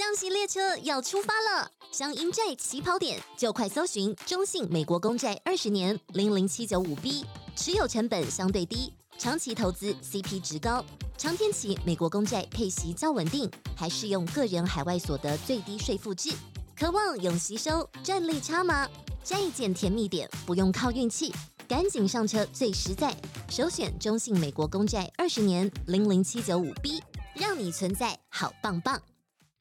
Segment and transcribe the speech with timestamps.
[0.00, 7.22] 降息列车要出发了，想赢债起跑点，就快搜寻中信美国公债二十年零零七九五 B，
[7.54, 10.82] 持有成本相对低，长期投资 CP 值高，
[11.18, 16.32] 长天期美国公债配息较稳定，还适用个人海外所得最低税负制，
[16.74, 18.88] 渴望永吸收，战力差吗？
[19.22, 21.30] 债券甜蜜点，不用靠运气，
[21.68, 23.14] 赶紧上车最实在，
[23.50, 27.02] 首选中信美国公债二十年零零七九五 B，
[27.34, 28.98] 让你存在好棒棒。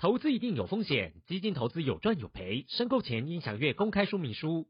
[0.02, 4.66] 投资一定有风险，基金投资有赚有赔，申购前应详阅公开说明书。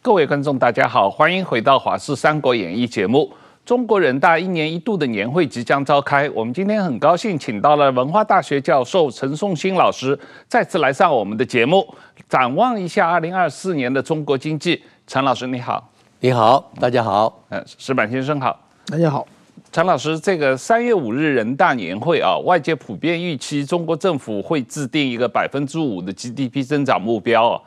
[0.00, 3.34] 各位观众，大家好，欢迎回到《华视三国演义》节目。
[3.66, 10.16] 中国人大一年一度的年会即将召开，我们今天很高兴请到了文化大学教授陈颂新老师
[10.46, 11.84] 再次来上我们的节目，
[12.28, 14.80] 展望一下二零二四年的中国经济。
[15.08, 15.90] 陈老师你好，
[16.20, 19.26] 你好，大家好，嗯，石板先生好，大家好。
[19.72, 27.60] 陈老师，这个三月五日人大年会啊，外界普遍预期中国政府会制定一个百分之五的 GDP 增长目标啊，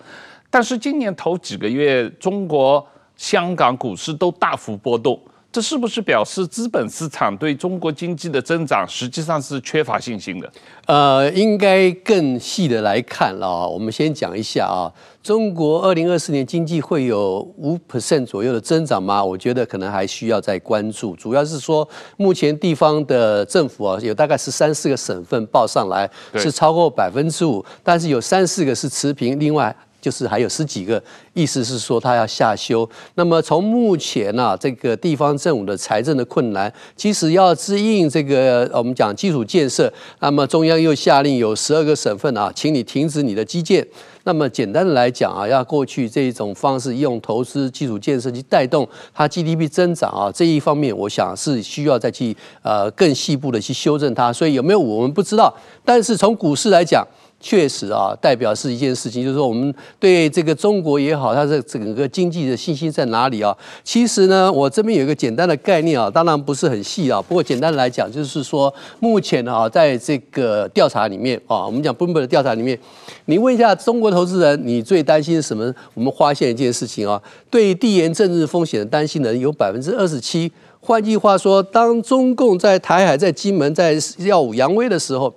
[0.50, 2.88] 但是今年头几个月，中国
[3.18, 5.20] 香港股市都大幅波动。
[5.52, 10.52] 这是不是表示资本市场对中国经济的增长实际上是缺乏信心的？
[10.86, 13.68] 呃，应该更细的来看了。
[13.68, 19.26] 我们先讲一下啊，中国二零二四年经济会有五 percent 左右的增长吗？
[19.26, 21.16] 我觉得可能还需要再关注。
[21.16, 29.76] 主要是说，目前地方的政府啊，有大概十三四个省份报上来是超过百分之五，但是有三四个是持平，另外。
[30.02, 31.02] 就是还有十几个，
[31.34, 32.90] 意思是说他要下修。
[33.16, 43.86] 那么从目前啊，这个地方政府的财政的困难，其实要支应这个我们讲基础建设，那么中央又下令有十二个省份啊，请你停止你的基建。
[44.26, 54.32] 那么简单的来讲啊，要过去这一种方式用投资基础建设去带动它 GDP 增长啊，这一方面我想是需要再去呃更细部的去修正它。
[54.32, 55.52] 所以有没有我们不知道，
[55.84, 57.06] 但是从股市来讲。
[57.40, 63.56] 确实啊，代表是一件事情，就是说我们对这个中国也好，它的整个经济的信心在哪里啊？
[63.84, 72.78] 其实呢，我这边有一个简单的概念啊，当然不是很细啊， 不过简单来讲，就是说目前啊，在这个调查里面啊，我们讲 Bloomberg 的调查里面，
[73.26, 75.74] 你问一下中国投资人，你最担心什么？
[75.94, 80.52] 我们发现一件事情啊，对地缘政治风险的担心人有百分之二十七。
[80.82, 85.34] 换句话说，当中共在台海、在金门、在耀武扬威的时候。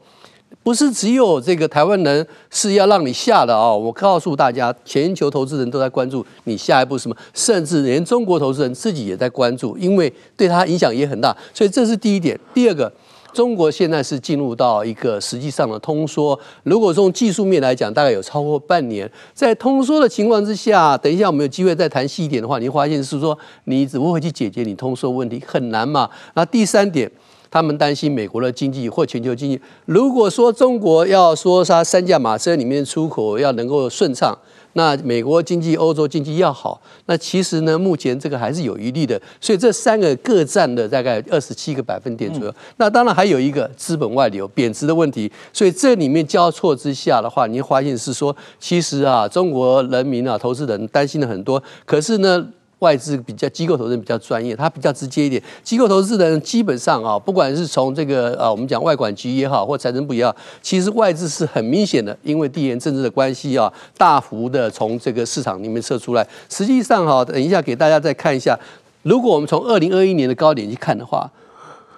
[0.62, 3.72] 不是只有这个台湾人是要让你下的啊！
[3.74, 11.36] 我告诉大家，全球投资人都在关注你下一步什么，甚至连中国投资人自己也在关注，因为对他影响也很大。
[11.52, 12.38] 所以这是第一点。
[12.54, 12.92] 第二个，
[13.32, 16.38] 中国现在是进入到一个实际上的通缩。
[16.62, 26.08] 如果从技术面来讲，大概有超过半年，在通缩的情况之下，等一下我们有机会再谈细一点的话，你会发现是说你怎么会去解决你通缩问题很难嘛？
[26.34, 27.10] 那第三点。
[27.52, 29.60] 他们担心美国的经济或全球经济。
[29.84, 34.36] 如果说中国要说它三驾马车里面出口要能够顺畅，
[34.72, 39.20] 那美国经济、欧洲经济要好，那其实呢，目前这个还是有余力的。
[39.38, 42.54] 所以这三个各占的大概二十七个百分点左右。
[42.78, 45.30] 那当然还有一个资本外流、贬值的问题。
[45.52, 51.62] 所以这里面交错之下的话，你会发现是说，其实啊，中国人民啊，投资人担心的很多。
[51.84, 52.48] 可是呢，
[52.82, 55.40] 外资比较机构投资人比较专业，他比较直接一点。
[55.62, 66.26] 机构投资人基本上啊，不管是从这个啊，我们讲外管局也好，或财政部也好，其实外资是很明显的，因为地缘政治的关系啊，大幅的从这个市场里面撤出来。
[66.50, 68.58] 实际上哈，等一下给大家再看一下，
[69.04, 71.30] 如果我们从二零二一年的高点去看的话，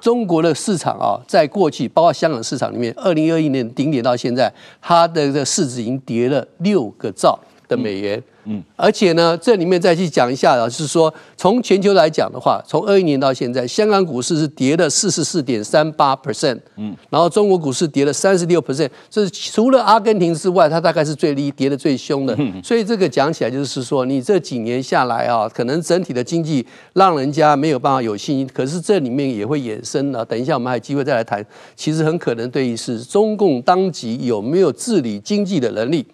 [0.03, 4.53] 中国的市场啊，在过去包括香港市场里面，二零二一年顶点到现在，
[4.83, 7.39] 它的这个市值已经跌了六个兆
[7.75, 8.23] 的美元。
[8.47, 22.37] 嗯，而且呢，这里面再去讲一下啊，就是说，从全球来讲的话，从二一年到现在，香港股市是跌了四十四点三八 percent，嗯，然后中国股市跌了三十六 percent，这是除了阿根廷之外，它大概是最低跌的最凶的。
[22.63, 28.47] 所以这个讲起来就是说，你这几年下来啊，可能整体的经济让人家没有办法有信心。
[28.53, 31.43] 可是这里面也会衍生啊，等一下我们还有机会再来谈。
[31.75, 36.05] 其实很可能对于是中共当局有没有治理经济的能力。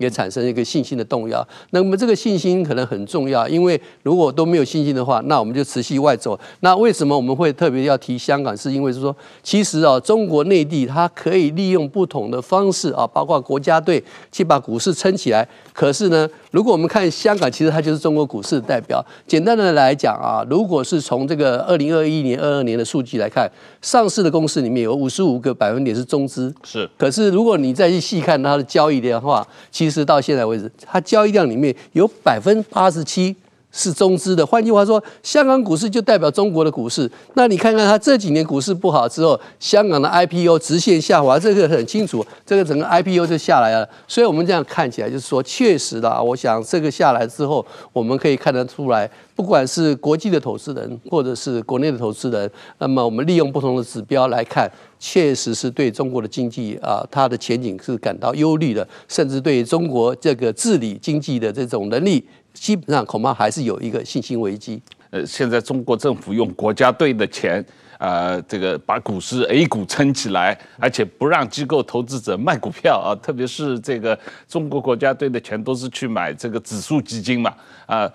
[0.00, 6.38] 也产生一个信心的动摇，那么这个信心可能很重要，因为如果都没有信心的话，那我们就持续外走。
[6.60, 8.56] 那为什么我们会特别要提香港？
[8.56, 14.02] 是因为是说，其实啊，中国内地它可以利用不同的方式啊，包括国家队
[14.32, 15.46] 去把股市撑起来。
[15.74, 19.04] 可是呢，如果我们看香港，其实它就是中国股市的代表。
[19.26, 23.50] 简单的来讲啊，如果是从这个二零二一年、二二年的数据来看，
[23.82, 26.88] 上市的公司里面有五十五个百分点是中资，是。
[26.96, 33.34] 可是如果你再去细看它的交易量的话，其实实到现在为止，它交易量里面有百分之八十七
[33.72, 37.10] 是中资的，换句话说，香港股市就代表中国的股市。
[37.34, 43.88] 那你看看它这几年股市不好之后，香港的 IPO 直线下滑，这个很清楚，这个整个 IPO 就下来了。
[44.08, 62.24] 所以我们这样看起来，就是说，确实的，我想这个下来之后，我们可以看得出来，不管是国际的投资人，或者是国内的投资人，那么我们利用不同的指标来看，确实是对中国的经济啊，它的前景是感到忧虑的，甚至对中国这个治理经济的这种能力。
[62.52, 64.80] 基本上恐怕还是有一个信心危机。
[65.10, 67.64] 呃，现在中国政府用国家队的钱，
[67.98, 74.16] 呃，这个把股市 A 股撑起来，而且不让机构投资者卖股票啊，特别是这个
[74.46, 77.50] 中国国家队的钱都是去买这个指数基金嘛，
[77.86, 78.12] 啊、呃，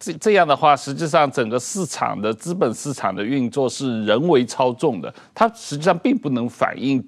[0.00, 7.04] 这这样的话，实际上整个市场的资本市场的运作是人为操纵的，它实际上并不能反映。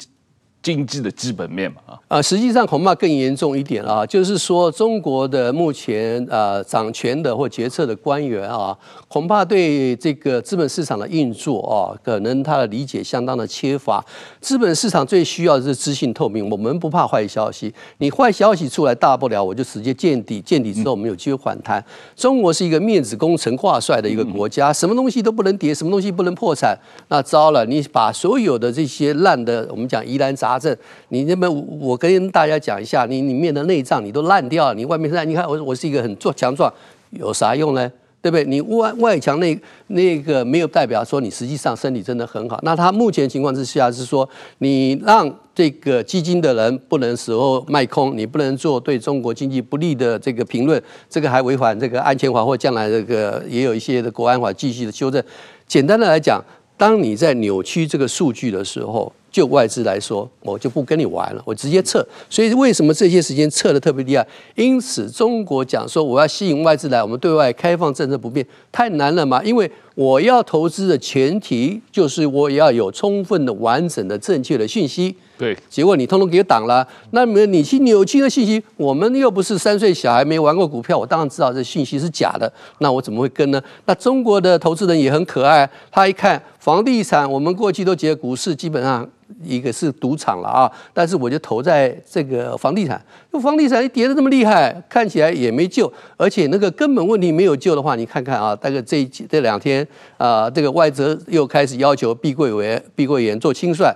[0.60, 8.76] 经济的基本面嘛，啊，啊，实际上恐怕更严重一点啊，就是说中国的目前呃掌权的或决策的官员啊，
[9.06, 14.04] 恐怕对这个资本市场的运作啊，可能他的理解相当的缺乏。
[14.40, 21.82] 资本市场最需要的是资讯透明，我们不怕坏消息，你坏消息出来，大不了我就直接见底，见底之后我们有机会反弹。
[22.16, 26.76] 中国是一个面子工程挂帅的一个国家，什么东西都不能跌，什么东西不能破产，
[27.08, 30.47] 那糟了，你把所有的这些烂的，我们讲疑难杂。
[30.48, 30.74] 杂症，
[31.08, 36.72] 你那么我跟大家讲一下，你里面的内脏你都烂掉了，你外面是，你看我我是一个很壮强壮，
[37.10, 37.90] 有啥用呢？
[38.20, 38.44] 对不对？
[38.44, 39.56] 你外外墙那
[39.86, 42.58] 那个没有代表说你实际上身体真的很好。
[42.64, 44.28] 那他目前情况之下是说，
[44.58, 55.22] 你让这个基金的人不能时候卖空，你不能做对中国经济不利的这个评论，这个还违反这个安全法或将来这个也有一些的国安法继续的修正。
[55.68, 56.44] 简单的来讲，
[56.76, 59.12] 当你在扭曲这个数据的时候。
[59.30, 62.04] 就外资来说，我就不跟你玩了，我直接撤。
[62.30, 64.26] 所以为什么这些时间撤的特别厉害？
[64.54, 69.42] 因此中国讲说我要吸引外资来，我们对外开放政策不变，太难了嘛？
[69.44, 75.14] 因为我要投资的前提就是我也要有充分的、完整的、正确的信息。
[75.36, 76.86] 对，结果你通通给挡了。
[77.10, 82.52] 那么你去扭曲的信息，我们又不是三岁小孩，没玩过股票，我当然知道这信息是假的。
[82.78, 83.62] 那我怎么会跟呢？
[83.84, 89.08] 那中国的投资人也很可爱，他一看房地产，我们过去都觉得股市基本上。
[89.42, 99.86] 一个是赌场了啊，但是我就投在这个房地产，那房地产跌得这么厉害，看起来也没救，而且那个根本问题没有救的话，你看看啊，大概这这两天
[100.16, 103.94] 啊，这个外资又开始要求碧桂园碧桂园做清算，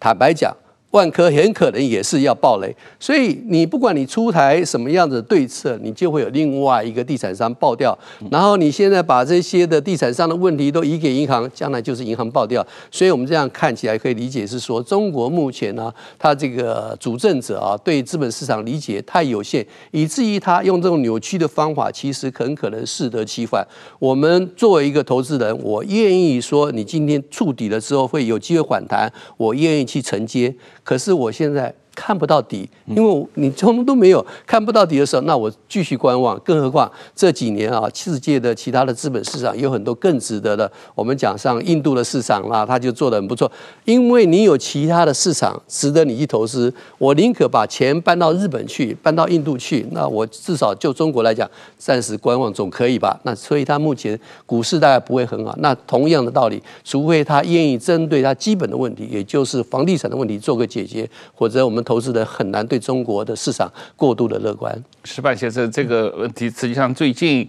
[0.00, 0.54] 坦白讲。
[0.90, 7.96] 万科很可能也是要爆雷，所以你不管你出台什么样的对策，你就会有另外一个地产商爆掉。
[8.30, 12.66] 然后你现在把这些的地产商的问题都移给银行，将来就是银行爆掉。
[12.90, 23.62] 所以我们这样看起来可以理解是说，中国目前呢，它这个主政者啊，对资本市场理解太有限，以至于他用这种扭曲的方法，其实很可能适得其反。
[23.98, 30.54] 我们作为一个投资人，我愿意说，你今天触底了之后会有机会反弹，我愿意去承接。
[30.88, 31.74] 可是我现在。
[31.98, 36.38] 看不到底，因为你什么都没有，看不到底的时候，那我继续观望。
[36.44, 40.70] 更何况这几年啊，世界的其他的资本市场有很多更值得的。
[40.94, 43.50] 我们讲上印度的市场啦，它就做得很不错。
[43.84, 49.84] 因为你有其他的市场值得你去投资，我宁可把钱搬到日本去，搬到印度去。
[49.90, 53.18] 那我至少就中国来讲，暂时观望总可以吧？
[53.24, 54.16] 那所以它目前
[54.46, 55.52] 股市大概不会很好。
[55.58, 61.84] 那同样的道理，除非他愿意针对他基本的问题，也就是房地产的问题做个解决，或者我们。
[61.88, 64.78] 投资的很难对中国的市场过度的乐观。
[65.04, 67.48] 石板先生，这个问题实际上最近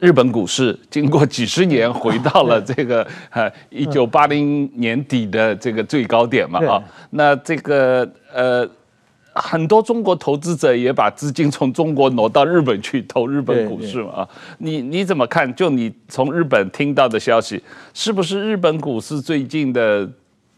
[0.00, 8.66] 日本股市经过几十年回到了这个 呃一九八零年底的这个最高点嘛啊，那这个呃
[9.34, 15.54] 很多中国投资者也把资金从中国挪到日本去投日本股市嘛啊，你你怎么看？
[15.54, 17.62] 就你从日本听到的消息，
[17.92, 20.08] 是不是日本股市最近的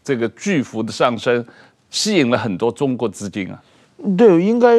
[0.01, 1.45] 这个巨幅的上升？
[1.89, 3.61] 吸引了很多中国资金啊，
[4.17, 4.77] 对，应该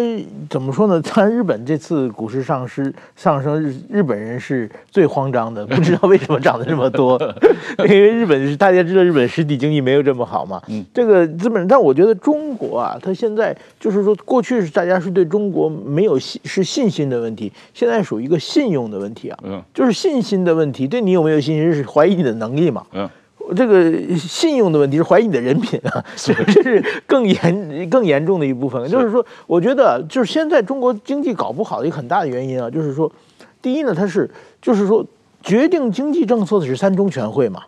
[0.48, 1.00] 怎么说呢？
[1.02, 7.18] 在日本这次股市上市上升，日日本人是最慌张的，不知道为什么涨得这么多。
[7.80, 10.62] 因为日本是大家知道，日本实体经济没有这么好嘛。
[10.68, 19.38] 嗯，这个资本，但我觉得中国啊，它现在就是说，过去是大家是对中国没有信是信心的问题，现在属于一个信用的问题啊。
[19.42, 22.84] 嗯，就是信心的问题，对你有没有信心是怀疑你的能力嘛。
[22.92, 23.08] 嗯。
[23.54, 28.88] 这个信用的问题是怀疑你的人品啊， 这是更严更严重的一部分。
[28.90, 33.10] 就是说，我觉得就是现在中国经济搞不好的一个很大的原因啊，就是说，
[33.62, 35.04] 第一呢，它是就是说
[35.42, 37.62] 决定经济政策的是三中全会嘛。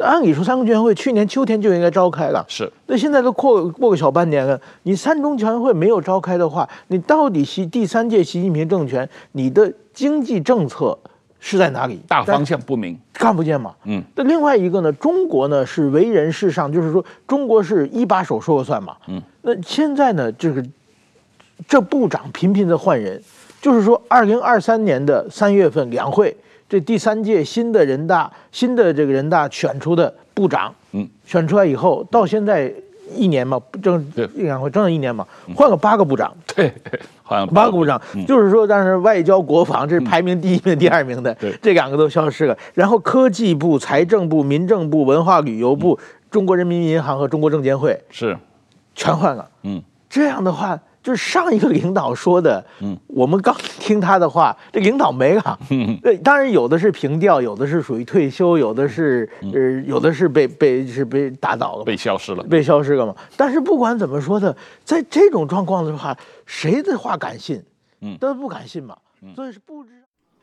[0.00, 2.68] 按理说三中全会去年秋天就应该召开了，是。
[2.86, 10.98] 那现在都过过个小半年了，你三中全会没有召开的话，你到底习第三届习近平政权你的经济政策？
[11.48, 12.00] 是在哪里？
[12.08, 13.72] 大方向不明，看不见嘛。
[13.84, 14.92] 嗯，那另外一个呢？
[14.94, 18.96] 中国呢是为人世上，就是说中国是一把手说了算嘛。
[19.06, 20.60] 嗯，那现在呢，这个
[21.68, 23.22] 这部长频频的换人，
[23.62, 26.36] 就是说二零二三年的三月份两会，
[26.68, 32.74] 这第三届新的人大新的这个人大选出的部长，嗯，选出来以后到现在。
[33.14, 36.72] 一年嘛，正两会整整一年嘛，换了八个部长， 对，
[37.22, 37.72] 换八个。
[37.72, 42.56] 部长，嗯、就是说，但是外交国防这是排名第一名、嗯、第二名的，对，这两个都消失了。
[42.74, 48.36] 然后科技部、财政部、民政部、文化旅游部、嗯、中国人民银行和中国证监会是。
[48.94, 49.48] 全换了。
[49.62, 50.78] 嗯，这样的话。
[51.06, 63.14] 就是上一个领导说的，嗯，我们刚听他的话，这领导没了，嗯，对，当然有的是平调，有的是属于退休，有的是呃，有的是被被是被打倒了，被消失了，被消失了嘛。
[63.36, 67.62] 但是不管怎么说的，在这种状况的话，谁的话敢信？
[68.00, 68.96] 嗯，都不敢信嘛。
[69.36, 69.90] 所以是不知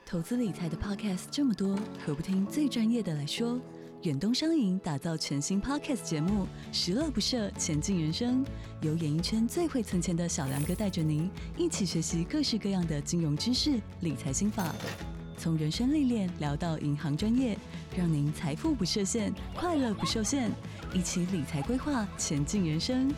[0.05, 3.59] 投资理财的 podcast 这么多，何不听最专业的来说？
[4.03, 8.43] 远东商银打造全新 Podcast 节目，十乐不设，前进人生。
[8.81, 14.75] 由演艺圈最会存钱的小梁哥带着您一起学习各式各样的金融知识、理财心法，
[15.37, 17.57] 从人生历练聊到银行专业，
[17.95, 20.51] 让您财富不设限，快乐不受限，
[20.93, 23.09] 一起理财规划，前进人生。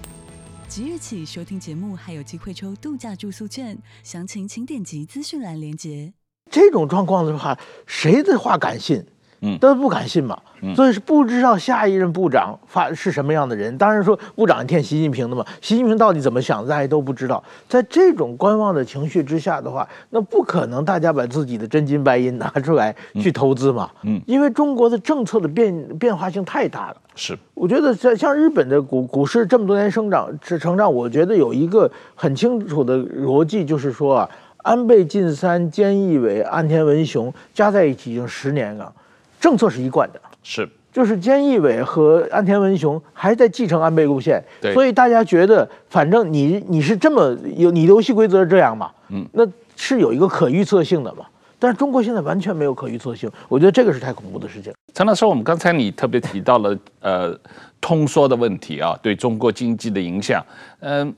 [0.67, 6.13] 即日起收听节目还有机会抽度假住宿券，详情请点击资讯栏连接。
[6.51, 9.03] 这种状况的话，谁的话敢信？
[9.45, 10.35] 嗯，都不敢信嘛，
[10.75, 13.77] 所以是不知道下一任部长发是什么样的人。
[13.77, 17.43] 当然说部长听习近平的嘛，习近平到底怎么想，大家都不知道。
[17.69, 23.89] 在这种观望的情绪之下的话，那不可能大家把自己的真金白银拿出来去投资嘛。
[24.01, 26.97] 嗯，因为中国的政策的变变化性太大了。
[27.15, 34.29] 是，我觉得像像日本的股股市这么多年生长是成长，我觉得有一个很清楚的逻辑，就是说啊，
[34.63, 38.91] 安倍晋三、菅义伟、岸田文雄加在一起已经十年了。
[39.39, 51.25] 政策是一贯的，是，就是菅义伟和安田文雄还在继承安倍路线，对，所以大家觉得，反正你你是这么有，你游戏规则是这样嘛，嗯，那是有一个可预测性的嘛。
[51.57, 54.73] 但是中国现在完全没有可预测性，我觉得这个是太恐怖的事情。
[54.93, 57.35] 陈老师，我们刚才你特别提到了呃
[57.79, 60.45] 通缩的问题啊，对中国经济的影响，
[60.81, 61.13] 嗯、呃，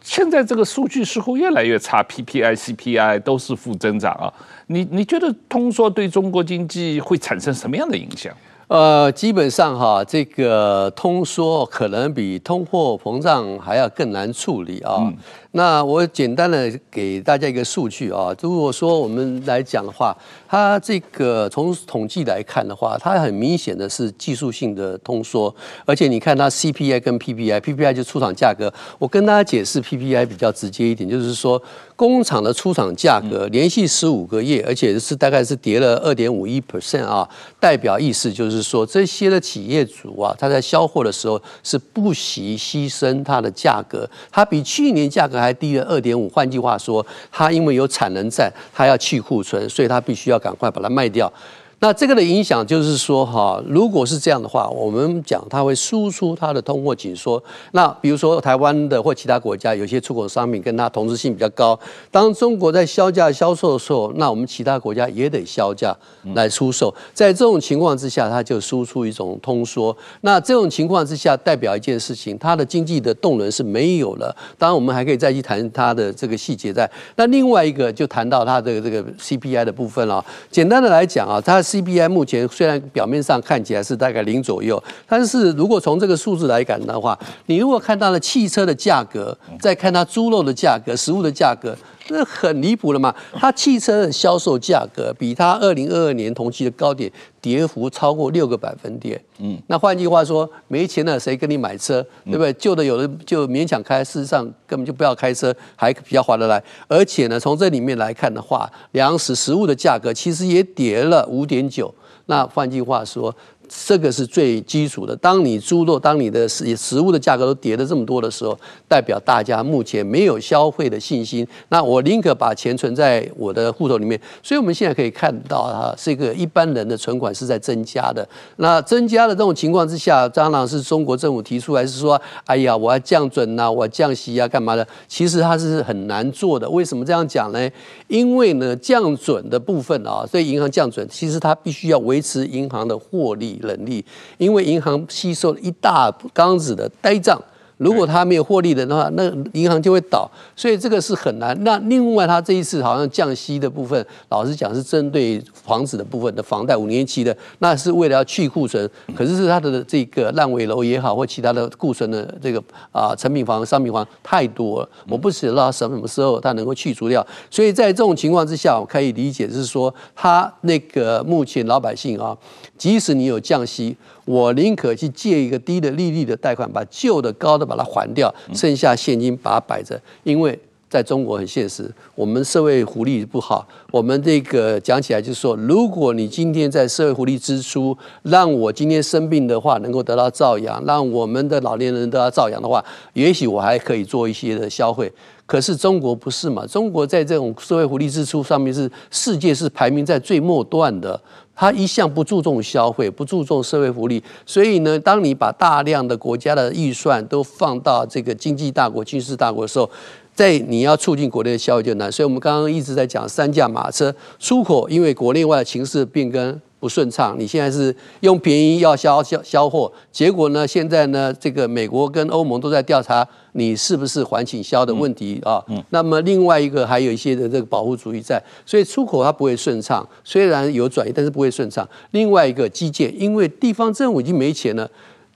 [0.00, 4.32] 现在这个数据似乎越来越差，PPI、CPI 都是负增长啊。
[4.68, 8.32] 你你觉得通缩对中国经济会产生什么样的影响？
[8.68, 14.96] 呃，基本上哈，这个通缩可能比通货膨胀还要更难处理啊。
[15.00, 15.16] 嗯
[15.52, 20.14] 那我简单的给大家一个数据啊，如果说我们来讲的话，
[20.46, 25.52] 它这个从统计来看的话，它很明显的是技术性的通缩，
[25.86, 28.72] 而且你看它 CPI 跟 PPI，PPI 就出厂价格。
[28.98, 31.60] 我跟大家解释 PPI 比较直接一点，就是说
[31.96, 37.26] 工厂的出厂价格连续十五个月，而且是大概是跌了二点五一 percent 啊，
[37.58, 45.37] 代表意思就是说这些的企业主啊，他在销货的时候是不惜牺牲它的价格，它比去年价格。
[45.40, 51.32] 还低了二点五，换句话说，它因为有产能在，它要去库存，所以它必须要赶快把它卖掉。
[51.80, 57.40] 那这个的影响就是说，哈，如果是这样的话，我们讲它会输出它的通货紧缩。
[57.70, 61.78] 那比如说台湾的或其他国家有些出口商品跟它同质性比较高，
[62.10, 65.96] 当中国在销价销售的时候，那我们其他国家也得销价
[66.34, 66.92] 来出售。
[67.14, 69.96] 在这种情况之下，它就输出一种通缩。
[70.22, 74.34] 那这种情况之下，代表一件事情，它的经济的动能是没有了。
[74.58, 76.90] 当然，我们还可以再去谈它的这个细节在。
[77.14, 80.24] 那另外一个就谈到它的这个 CPI 的部分了。
[80.50, 81.62] 简单的来讲啊，它。
[81.68, 91.76] CPI 目前虽然表面上看起来是大概零左右，但是如果从这个数字来讲的话，你如果看到了汽车的价格，再看它猪肉的价格、食物的价格。
[92.08, 93.14] 这很离谱了嘛！
[93.34, 99.22] 它汽车的销售价格比它二零二二年同期的高点跌幅超过六个百分点。
[99.40, 102.02] 嗯，那换句话说，没钱了谁跟你买车？
[102.24, 102.50] 对不对？
[102.54, 106.62] 旧的有的就勉强开，事实上根本就不要开车，还比较划得来。
[106.88, 111.94] 而且呢，从这里面来看的话，粮食食物的价格其实也跌了五点九。
[112.24, 113.34] 那换句话说。
[113.68, 115.14] 这个是最基础的。
[115.16, 118.58] 当你猪肉、当你的食食物的价格都跌了这么多的时候，
[118.88, 121.46] 代表大家目前没有消费的信心。
[121.68, 124.20] 那我宁可把钱存在我的户头里面。
[124.42, 128.26] 所以我们现在可以看到啊，这个一般人的存款是在增加的。
[128.56, 134.86] 那增加的这种情况之下，当然是中国政府提出来是说，哎呀，我要降准呐、我降息啊，干嘛的？
[135.06, 136.68] 其实它是很难做的。
[136.70, 137.70] 为什么这样讲呢？
[138.06, 143.57] 因为呢，降准的部分啊，对银行降准，其实它必须要维持银行的获利。
[143.62, 144.04] 能力，
[144.36, 147.40] 因为银行吸收了一大缸子的呆账，
[147.78, 150.30] 如果他没有获利的话，那银行就会倒。
[150.54, 151.56] 所以这个是很难。
[151.64, 158.88] 那另外，他这一次好像降息的部分，老实讲是针对房子的部分的房贷五年期的，那是为了要去库存。
[159.16, 167.24] 可是是他的这个烂尾楼也好，或其他的库存的这个啊成品房、商品房太多了，我不知道什么时候它能够去除掉。
[167.48, 172.36] 所以在这种情况之下，我可以理解是说，他那个目前老百姓啊，
[172.76, 173.96] 即使你有降息，
[174.28, 180.58] 我宁可去借一个低的利率的贷款，把旧的高的把它还掉，剩下现金把它摆着，因为。
[180.90, 183.68] 在中国很现实，我们社会福利不好。
[183.90, 192.82] 我们这个讲起来就是说，如果你今天在社会福利支出，让我今天生病的话能够得到照养，让我们的老年人得到照养的话，
[193.12, 195.12] 也许我还可以做一些的消费。
[195.44, 196.66] 可是中国不是嘛？
[196.66, 201.20] 中国在这种社会福利支出上面是世界是排名在最末端的，
[201.60, 204.22] 他一向不注重消费，不注重社会福利。
[204.46, 209.90] 所以呢，当你把大量的国家的预算都放到这个经济大国、军事大国的时候，
[210.38, 225.60] 在你要促进国内的消费就难，所以我们刚刚一直在讲三驾马车出口，因为国内外的情势变更不顺畅，你现在是用便宜要销销销货，结果呢，现在呢，这个美国跟欧盟都在调查你是不是还倾销的问题啊。
[225.90, 231.84] 那么另外一个还有一些的这个保护主义在，所以出口它不会顺畅，虽然有转移，但是不会顺畅。
[232.12, 234.88] 另外一个基建，因为地方政府已经没钱了。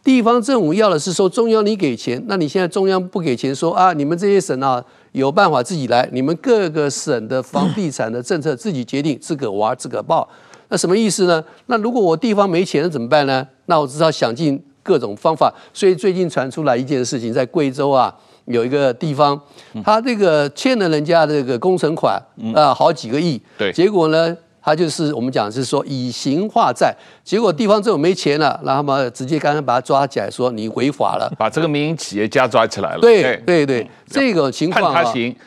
[0.05, 10.29] 地方政府要的是说中央你给钱，那你现在中央不给钱，说啊你们这些省啊有办法自己来，你们各个省的房地产的政策自己决定，自个玩自个报，
[10.69, 11.45] 那什么意思呢？
[11.67, 13.47] 那如果我地方没钱，了怎么办呢？
[13.67, 15.55] 那我只好想尽各种方法。
[15.73, 18.13] 所以最近传出来一件事情，在贵州啊
[18.47, 19.41] 有一个地方，
[19.85, 22.21] 他这个欠了人家这个工程款
[22.57, 24.37] 啊好几个亿，对，结果呢？
[24.63, 33.01] 他就是我们讲的是说以形化债，结果地方政府没钱了，然后嘛直接刚刚把他抓起来说你违法了，把这个民营企业家抓起来了。
[33.01, 35.03] 对对对，这个情况啊，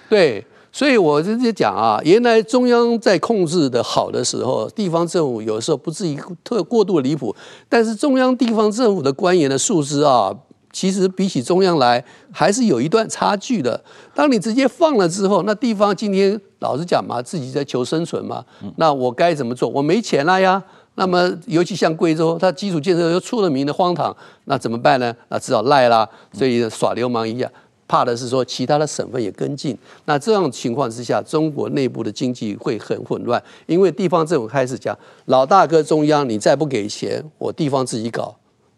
[0.10, 7.34] 对，所以我直接讲啊，原来中央在控制的好的时候，地方政府有时候不至于特过度离谱，
[7.70, 10.36] 但是中央地方政府的官员的素质啊。
[10.76, 13.82] 其实比起中央来，还是有一段差距的。
[14.14, 18.44] 当你直接放了之后，那地方今天老实讲嘛，自己在求生存嘛。
[18.76, 19.70] 那我该怎么做？
[19.70, 20.62] 我没钱了呀。
[20.96, 24.14] 那么尤其像贵州，它基础建设又出了名的荒唐，
[24.46, 25.16] 那怎么办呢？
[25.30, 26.06] 那只好赖啦。
[26.34, 27.50] 所以耍流氓一样，
[27.88, 29.78] 怕的是说其他的省份也跟进。
[30.04, 38.36] 那这样情况之下，中国内部的经济会很混乱，因为地方政府开始讲，老大哥中央，你再不给钱，我地方自己搞。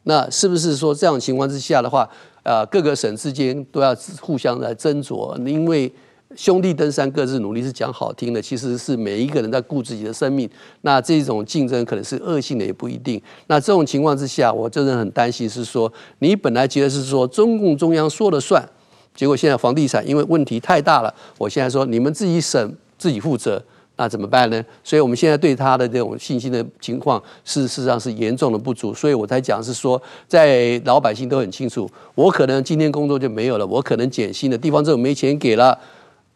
[0.08, 2.10] 那是不是说这样情况之下的话，
[2.43, 5.38] 呃，各个省之间都要互相来斟酌？
[5.46, 5.91] 因为
[6.34, 10.50] 兄弟登山各自努力是讲好听的，其实是每一个人在顾自己的生命。
[10.82, 13.22] 那这种竞争可能是恶性的，也不一定。
[13.48, 18.65] 那这种情况之下，我真的很担心是说，你本来觉得是说中共中央说了算，
[19.13, 23.62] 结果现在房地产因为问题太大了，我现在说你们自己省自己负责。
[23.98, 24.64] 那怎么办呢？
[24.84, 28.94] 所以我们现在对他的这种信心的情况，事实上是严重的不足。
[28.94, 35.78] 所以我才讲是说，在老百姓都很清楚，我可能今天工作就没有了，我可能减薪了，地方政府没钱给了。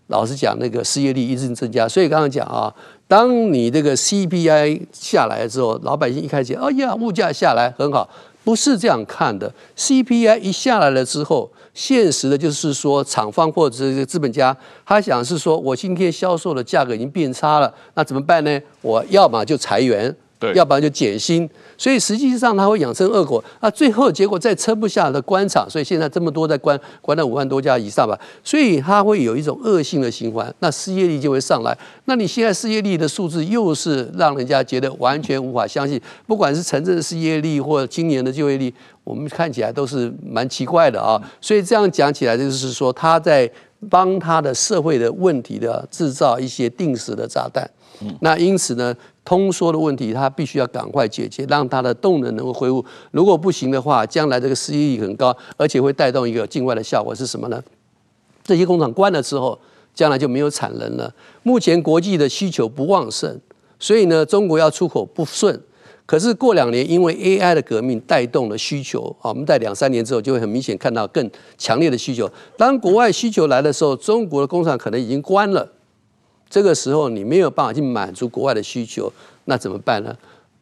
[0.08, 1.88] 老实讲，那个失业率一直增加。
[1.88, 2.74] 所以刚刚讲啊，
[3.12, 8.10] 当你这个 CPI 下来之后，老百姓一开始，哎呀，物价下来很好，
[8.46, 9.54] 不是这样看的。
[9.76, 11.52] CPI 一下来了之后。
[11.74, 18.62] 现实的就是说，厂方或者是资本家，他想是说，我今天销售的价格已经变差了，那怎么办呢？
[18.82, 21.48] 我要么就裁员，对，要不然就减薪。
[21.78, 31.78] 所以实际上它会养成恶果，那最后结果再撑不下的官场，所以现在这么多在关，关了五万多家以上吧，所以它会有一种恶性的循环，那失业率就会上来。
[32.06, 38.74] 那你现在失业率的数字又是让人家觉得完全无法相信，不管是城镇的失业率或今年的就业率，
[39.04, 41.22] 我们看起来都是蛮奇怪的啊。
[41.40, 43.50] 所以这样讲起来，就是说他在
[43.90, 47.70] 帮他的社会的问题的制造一些定时的炸弹。
[48.22, 52.84] 那因此呢，通缩的问题，它必须要赶快解决，让它的动能能够恢复。
[53.12, 57.62] 如果不行的话，将来这个失业率很高，而且会带动一个境外的效果是什么呢？
[58.44, 59.58] 这些工厂关了之后，
[59.94, 61.14] 将来就没有产能了。
[61.44, 63.40] 目前国际的需求不旺盛，
[63.80, 65.62] 所以呢，中国要出口不顺。
[66.08, 72.30] 可是过两年，因为 AI 的革命带动了需求啊，我们在两三年之后就会很明显看到更强烈的需求。
[72.58, 75.72] 当国外需求来的时候，中国的工厂可能已经关了。
[76.52, 79.12] 这个时候你没有办法去满足国外的需求，
[79.46, 80.16] 那怎么办呢？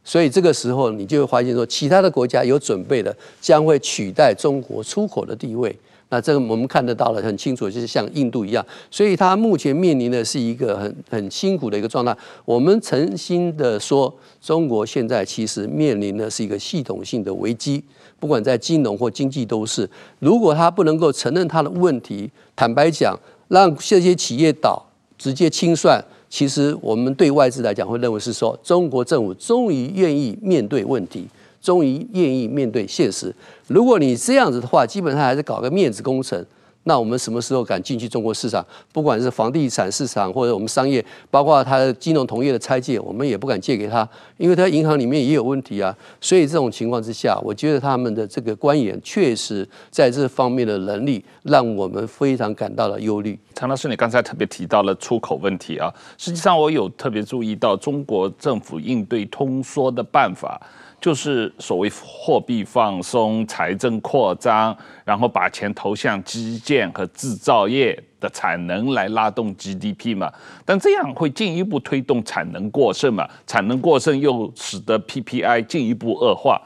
[0.04, 5.76] 所以这个时候你就会发现说，其他的国家有准备的将会取代中国出口的地位。
[6.12, 12.16] 那这个我们看得到了很清楚，就是像印度一样，所以它目前面临的是一个很很辛苦的一个状态。
[12.46, 17.84] 我们诚心的说，中国现在其实面临的是一个系统性的危机，
[18.20, 19.88] 不管在金融或经济都是。
[20.18, 23.16] 如果它不能够承认它的问题，坦白讲，
[23.50, 24.84] 让这些企业倒，
[25.20, 31.28] 直接清算，其实我们对外资来讲会认为是说，中国政府终于愿意面对问题。
[31.62, 33.36] 终于愿意面对现实。
[33.68, 36.42] 如果你这样子的话，基本上还是搞个面子工程。
[36.84, 38.66] 那我们什么时候敢进去中国市场？
[38.92, 45.96] 不管是房地产市场，或者我们商业，包括它金融同业的拆借，我们也不敢借给他，因为他银行里面也有问题啊。
[46.20, 53.38] 所以这种情况之下，我觉得他们的这个官员确实在这方面的能力，让我们非常感到了忧虑。
[53.54, 60.60] 陈老师，你刚才特别提到了出口问题啊，实际上我有特别注意到中国政府应对通缩的办法。
[61.02, 70.32] 就是所谓货币放松、财政扩张，然后把钱投向基建和制造业的产能来拉动 GDP 嘛，
[70.66, 76.62] 但这样会进一步推动产能过剩嘛，产能过剩又使得 PPI 进一步恶化，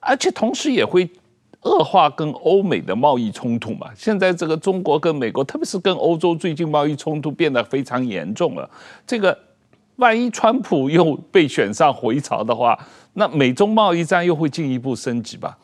[0.00, 1.08] 而且同时也会
[1.62, 3.88] 恶化跟欧美的贸易冲突嘛。
[3.96, 8.68] 现在这个中国跟美国，特别是跟欧洲最近贸易冲突变得非常严重了，
[9.06, 9.36] 这个
[9.98, 12.78] 万一川普又被选上回朝的话，
[13.14, 15.56] 那美中贸易战又会进一步升级吧？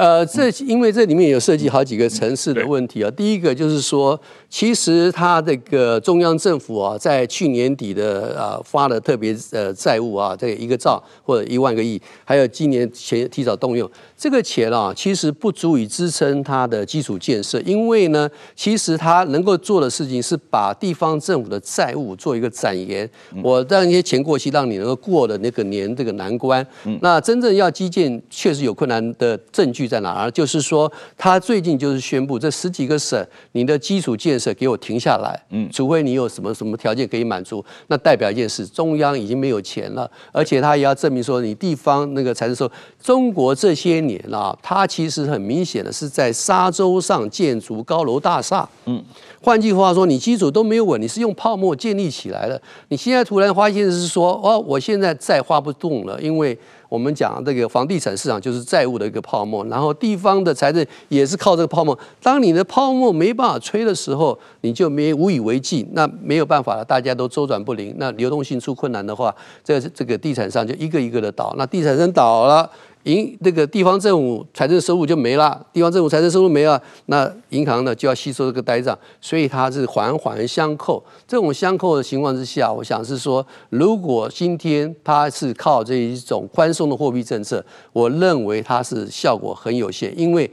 [0.00, 3.10] 呃，这因为这里面有涉及好几个层次的问题啊。
[3.10, 13.86] 第一个就是说，其实他这个中央政府啊，在去年底的啊发了特别呃债务啊，这一个兆或者一万个亿，还有今年前提早动用。
[14.16, 23.06] 这个钱啊，其实不足以支撑它的基础建设，因为呢，其实它能够做的事情是把地方政府的债务做一个展延，
[23.42, 26.66] 我让一些钱过期，让你能够过了那个年这个难关。
[27.02, 30.30] 那真正要基建确实有困难的证据在哪儿？
[30.30, 33.20] 就是说，他最近就是宣布这十几个省，
[33.52, 42.70] 你的基础建设给我停下来，嗯，除非你有什么什么条件可以满足，那代表一件事，中央已经没有钱了，而且他也要证明说你地方那个财政收，
[43.02, 44.18] 中国这些年。
[44.30, 48.68] 啊，它其实很明显的是在沙洲上建筑高楼大厦。
[48.84, 49.02] 嗯，
[49.42, 52.62] 换句话说，你基础都没有稳，你是用泡沫建立起来的。
[52.90, 56.56] 你现在突然发现是说，哦，我现在再花不动了，因为。
[56.90, 61.98] 我们讲这个房地产市场就是债务的一个泡沫，然后地方的财政也是靠这个泡沫。
[62.20, 72.68] 当你的泡沫没办法吹的时候，你就没无以为继，那没有办法了，大家都周转不灵，那流动性出困难的话，这这个地产商就一个一个的倒，那地产商倒了。
[73.04, 81.02] 银那个地方政府财政收入就没了，地方政府财政收入没了，那银行呢就要吸收这个呆账，所以它是环环相扣。
[81.26, 90.50] 这种相扣的情况之下，我想是说，如果今天它是靠这一种宽松的货币政策，我认为它是效果很有限，因为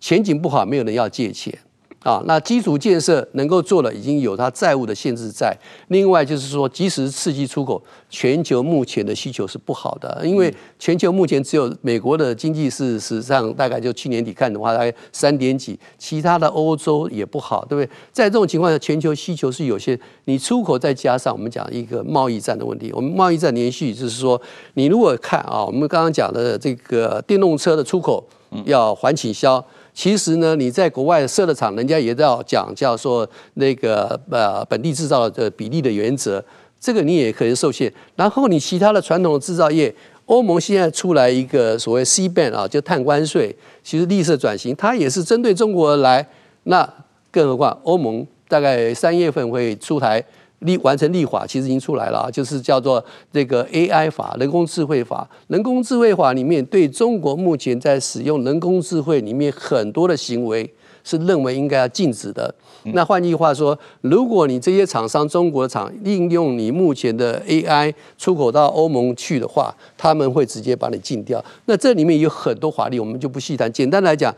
[0.00, 1.56] 前景不好，没有人要借钱。
[2.04, 5.56] 啊，那基础建设能够做了，已经有它债务的限制在。
[5.88, 17.90] 另外就是说，即使刺激出口，全球目前的需求是不好的，因为全球目前只有美国的经济是实际上大概就去年底看的话，大概三点几，其他的欧洲也不好，对不对？
[18.12, 24.38] 在这种情况下，全球需求是有限，你出口再加上我们讲一个贸易战的问题，我们贸易战连续就是说，
[24.74, 28.22] 你如果看啊，我们刚刚讲的这个电动车的出口
[28.66, 29.64] 要缓倾销。
[29.94, 36.44] 其实呢，你在国外设的厂，人家也要讲叫做那个呃本地制造的比例的原则，
[36.80, 37.92] 这个你也可以受限。
[38.16, 39.94] 然后你其他的传统制造业，
[40.26, 43.54] 欧盟现在出来一个所谓 CBAM 啊，就碳关税，
[43.84, 46.26] 其实绿色转型，它也是针对中国而来。
[46.64, 46.86] 那
[47.30, 50.22] 更何况欧盟大概三月份会出台。
[50.64, 55.28] 立完成立法其实已经出来了，就是叫做这个 AI 法，人工智慧法。
[55.48, 60.68] 人工智慧法里面对中国目前在使用人工智慧里面很多的行为
[61.04, 62.54] 是认为应该要禁止的。
[62.92, 71.42] 那换句话说，如果你这些厂商中国厂应用你目前的 AI 出口到欧盟去的话，他们会直接把你禁掉。
[71.66, 73.72] 那这里面有很多法律，我们就不细谈。
[73.72, 74.34] 简单来讲，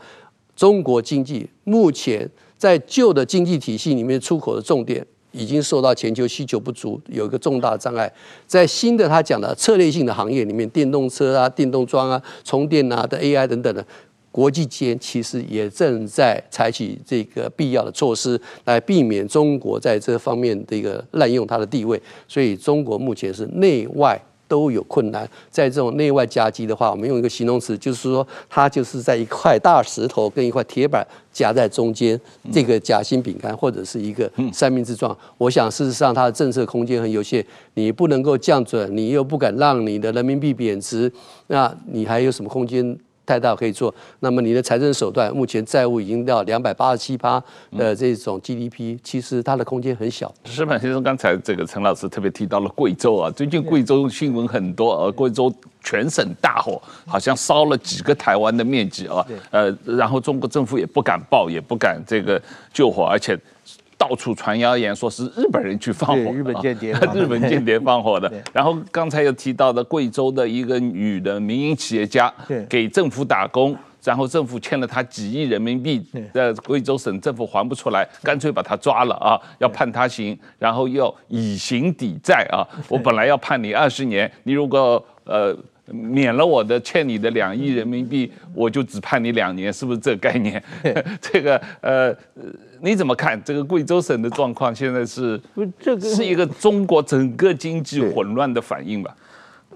[0.55, 5.05] 中国经济目前在旧的经济体系里面出口的重点。
[5.37, 8.11] 已经受到全球需求不足，有一个重大障碍。
[8.45, 13.85] 在新的他讲的策略性的行业里面，电动车啊、电动桩啊、充电啊的 AI 等等的，
[14.31, 22.01] 国际间其实也正在采取这个必要的措施，来避免中国在这方面的一个滥用它的地位。
[22.27, 24.19] 所以，中国目前是内外。
[24.47, 32.19] 都有困难，在这种内外夹击的话，我们用一个形容词，就是说，它就是在一块大石头跟一块铁板夹在中间，
[32.51, 35.15] 这个夹心饼干或者是一个三明治状。
[35.37, 41.11] 我想，事实上它的政策空间很有限，你不能够降准，你又不敢让你的人民币贬值，
[41.47, 43.93] 那你还有什么空间太大可以做。
[44.21, 47.43] 那么你的财政手段，目前债务已经到两百八十七趴
[47.77, 50.33] 的这种 GDP，其实它的空间很小。
[50.45, 62.41] 石板先生，刚才这个陈老师特别提到了贵州啊，最近贵州新闻很多啊，贵州全省大火，好像烧了几个台湾的面积啊，呃，然后中国政府也不敢报，也不敢这个
[62.73, 63.37] 救火，而且。
[63.97, 68.31] 到处传谣言，说是日本人去放火，日本间谍， 日本间谍放火的。
[68.53, 72.31] 然后刚才又提到的贵州的一个女的民营企业家，
[72.69, 82.61] 给政府打工，然后政府欠了她几亿人民币，在贵州省政府还不出来，干脆把她抓了啊，要判她刑，然后要以刑抵债啊。
[82.87, 85.57] 我本来要判你二十年，你如果呃。
[85.87, 90.61] 免了我的欠你的两亿人民币，我就只判你两年，是不是这个概念？
[91.21, 92.15] 这个呃，
[92.81, 94.75] 你怎么看这个贵州省的状况？
[94.75, 95.39] 现在是
[95.79, 99.15] 这个是一个中国整个经济混乱的反应吧？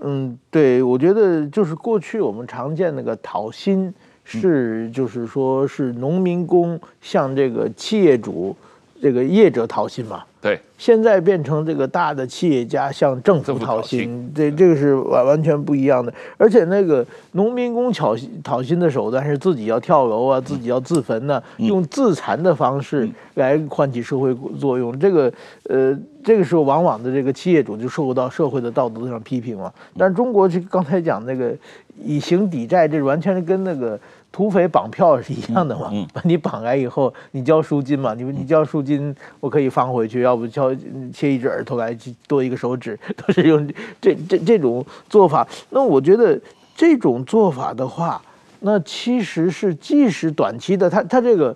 [0.01, 3.93] 嗯，对，我觉得就是过去我们常见那个讨薪，
[4.25, 8.55] 是就是说是农民工向这个企业主、
[9.01, 10.23] 这个业者讨薪嘛。
[10.41, 16.11] 对，现在变成这个大的企业家向政府讨薪，这这个是完完全不一样的。
[16.35, 24.97] 而且那个农民工讨讨薪的手段是自己要跳楼啊，自己要自焚呢、啊，用自残的方式来唤起社会作用。
[24.97, 25.31] 这个
[25.69, 29.71] 呃，这个时候往往的这个企业主就受到社会的道德上批评了。
[29.95, 31.55] 但中国这刚才讲那个
[32.03, 33.99] 以刑抵债，这完全是跟那个。
[34.31, 35.91] 土匪绑票是一样的嘛？
[36.13, 38.13] 把你绑来以后，你交赎金嘛？
[38.13, 40.73] 你你交赎金，我可以放回去；要不交
[41.13, 41.95] 切一只耳朵来
[42.27, 43.67] 多一个手指， 都是用
[43.99, 45.45] 这这这种做法。
[45.71, 46.39] 那我觉得
[46.75, 48.21] 这种做法的话，
[48.61, 51.53] 那其实是即使短期的，他他这个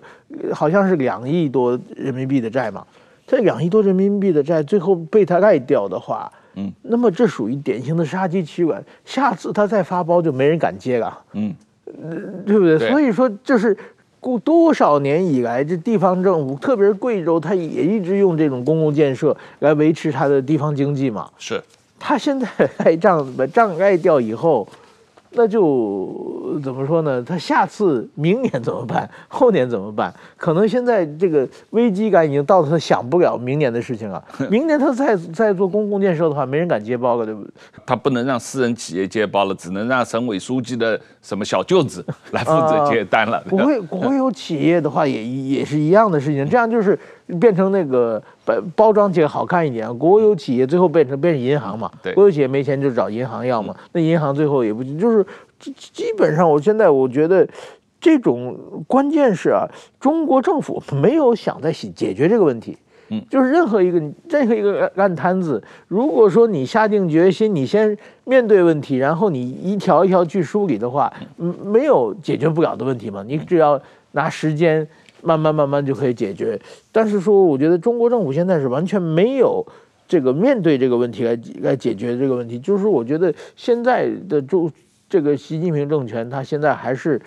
[0.52, 2.86] 好像是两亿多人民币的债嘛，
[3.26, 11.54] 这两亿多人民币的债最后被他赖掉的话，嗯，那么这属于典型的杀鸡取卵，下次他再发包就没人敢接了，嗯。
[12.46, 12.78] 对不对？
[12.78, 13.76] 所以说，就是
[14.20, 21.28] 过多少年以来，这地方政府，特别是贵州，他也一直用这种公共建设来维持他的地方经济嘛。
[21.38, 21.62] 是，
[21.98, 24.66] 他现在赖账，把账盖掉以后。
[25.32, 27.22] 那就怎么说呢？
[27.22, 29.08] 他下次明年怎么办？
[29.28, 30.12] 后年怎么办？
[30.36, 34.22] 可能现在这个危机感已经到了，他想不了明年的事情了。
[34.50, 37.50] 明年他再再做公共建设的话，没人敢接包了，对不对？
[37.84, 43.42] 他不能让私人企业接包了，只能让省委书记的什么小舅子 来负责接单了。
[43.50, 46.98] 国有国有企业的话也也是一样的事情，这样就是。
[47.40, 51.90] 变成那个包包装起来好看一点，国有企业最后变成变成银行嘛？
[52.14, 53.74] 国有企业没钱就找银行要嘛。
[53.92, 55.26] 那银行最后也不就是
[55.58, 57.44] 基基本上，我现在我觉得
[58.00, 59.66] 这种关键是啊，
[59.98, 62.78] 中国政府没有想在解决这个问题。
[63.08, 73.24] 嗯，就是任何一个任何一个烂摊子，如果说你下定决心，你先面对问题，然后你一条一条去梳理的话，嗯，没有解决不了的问题嘛。
[73.26, 73.80] 你只要
[74.12, 74.86] 拿时间。
[75.26, 76.56] 慢慢慢慢就可以解决，
[76.92, 79.66] 但是说，我觉得中国政府现在是完全没有
[80.06, 82.60] 这个面对这个问题来来解决这个问题。
[82.60, 84.70] 就是我觉得现在的中
[85.08, 87.20] 这个习近平政权，他现在还是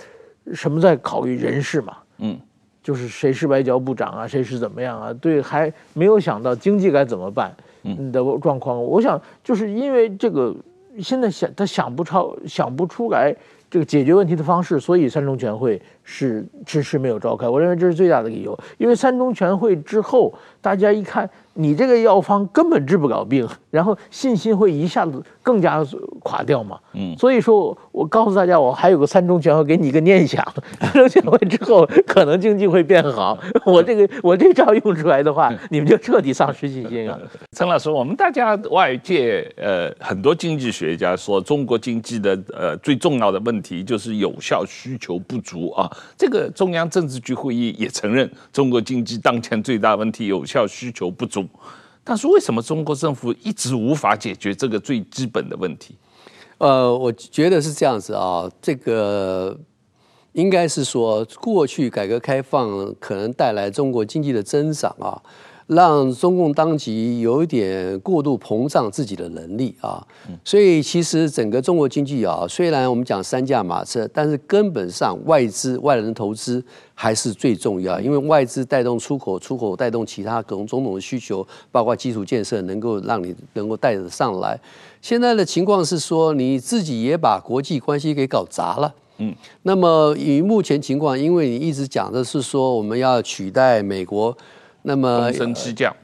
[0.53, 1.97] 什么在考虑人事嘛？
[2.19, 2.39] 嗯，
[2.81, 5.13] 就是谁是外交部长啊，谁是怎么样啊？
[5.13, 8.81] 对，还没有想到经济该怎么办嗯的状况。
[8.81, 10.55] 我想就是因为这个
[11.01, 13.35] 现在想他想不超想不出来。
[13.69, 17.47] 这个解决问题的方式，所以三中全会是迟迟没有召开。
[17.47, 21.29] 我认为这是最大的理由，因为三中全会之后，大家一看。
[21.55, 25.85] 你这个药方根本治不了病，然后信心会一下子更加
[26.23, 26.79] 垮掉嘛。
[26.93, 30.41] 嗯，所以说，我告诉大家，我还有个三中全会给你一个念想，
[30.79, 33.37] 三中全会之后可能经济会变好。
[33.65, 37.19] 我这个我这招用出来的话，你们就彻底丧失信心了。
[37.57, 45.91] 陈老师，我们大家外界呃很多经济学家说，中国经济的呃最重要的问题就是有效需求不足啊。
[46.17, 51.47] 这个中央政治局会议也承认，中国经济当前最大问题有效需求不足。
[52.03, 55.95] 但是为什么中国政府一直无法解决这个最基本的问题？
[56.57, 59.55] 呃，我觉得是这样子啊，这个
[60.33, 65.21] 应该是说，过去改革开放可能带来中国经济的增长啊。
[65.69, 70.03] 让中共当局有一点过度膨胀自己的能力啊，
[70.43, 76.63] 所以其实整个中国经济啊，虽然我们讲三驾马车，但是根本上外资外人投资
[76.95, 84.59] 还是最重要，因为外资带动出口，出口带动其他各种种种的需求，包括基础建设，能够让你能够带得上来。
[85.03, 88.91] 现在的情况是说，你自己也把国际关系给搞砸了。
[89.19, 94.35] 嗯，那么以目前情况，因为你一直讲的是说我们要取代美国。
[94.89, 95.31] 那么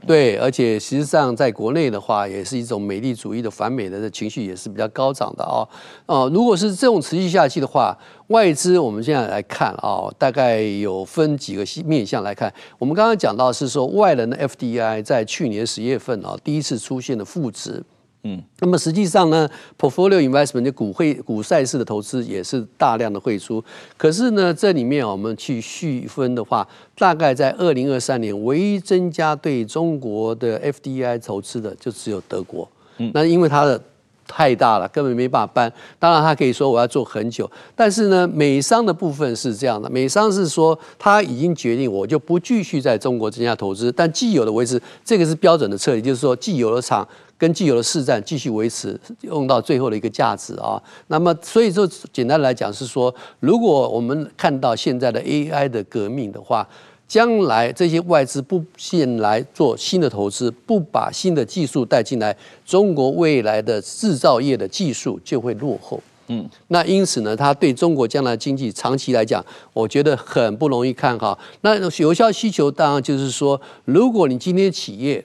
[0.05, 5.67] 对，而且实际上在国内的话，也是一种美丽主义的反美的情绪也是比较高涨的啊、哦。
[6.05, 12.53] 呃，如果是这种持续下去的话，外资我们现在来看啊、哦，大概有分几个面向来看。
[12.77, 17.83] 我们刚刚讲到是说，外人的 FDI 在去年十月份啊、哦，第一次出现了负值。
[18.27, 19.47] 嗯，那么实际上呢
[19.79, 23.63] ，portfolio investment 就股汇股债市的投资也是大量的汇出。
[23.97, 32.67] 可是呢，这里面我们去细分的话，大概在二零二三年，唯一增加对中国的 FDI 投资的就只有德国。
[32.97, 33.79] 嗯，那因为它的
[34.27, 35.71] 太大了，根本没办法搬。
[35.99, 47.07] 当然，他可以说我要做很久，但是呢，美商的部分是这样的，美商是说他已经决定，我就不继续在中国增加投资，但既有的维持，这个是标准的策略，就是说既有的厂。
[47.37, 50.81] 跟既有的市占继续维持，用到最后的一个价值啊。
[51.07, 56.65] 那么，所以说简单来讲是说，如果我们看到现在的 AI 的革命的话，
[57.07, 66.01] 将来这些外资不进来做新的投资，不把新的技术带进来，中国未来的制造业的技术就会落后。
[66.27, 71.37] 嗯，那因此呢，它对中国将来经济长期来讲，我觉得很不容易看好。
[71.61, 75.23] 那有效需求当然就是说，如果你今天企业。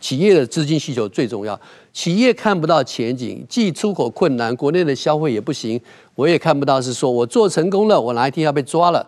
[0.00, 1.58] 企业的资金需求最重要。
[1.92, 5.80] 企业看不到前景，既出口困难，国内的消费也不行，
[6.14, 9.06] 我也看不到是说我做成功了，我哪一天要被抓了？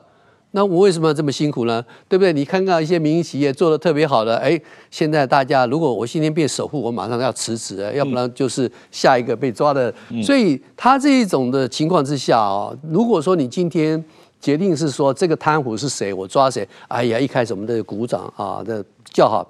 [0.55, 1.83] 那我为什么要这么辛苦呢？
[2.09, 2.31] 对不对？
[2.31, 9.95] 你看看一些民营企业做的特别好的，哎，现在大家如果我今天变首富，我马上要辞职，要不然就是下一个被抓的。
[10.11, 14.05] 嗯、所以他这一种的情况之下啊，如果说你今天
[14.43, 16.69] 决定是说这个贪腐是谁，我抓谁？
[16.89, 19.49] 哎呀，一开始我们都鼓掌啊，这叫好。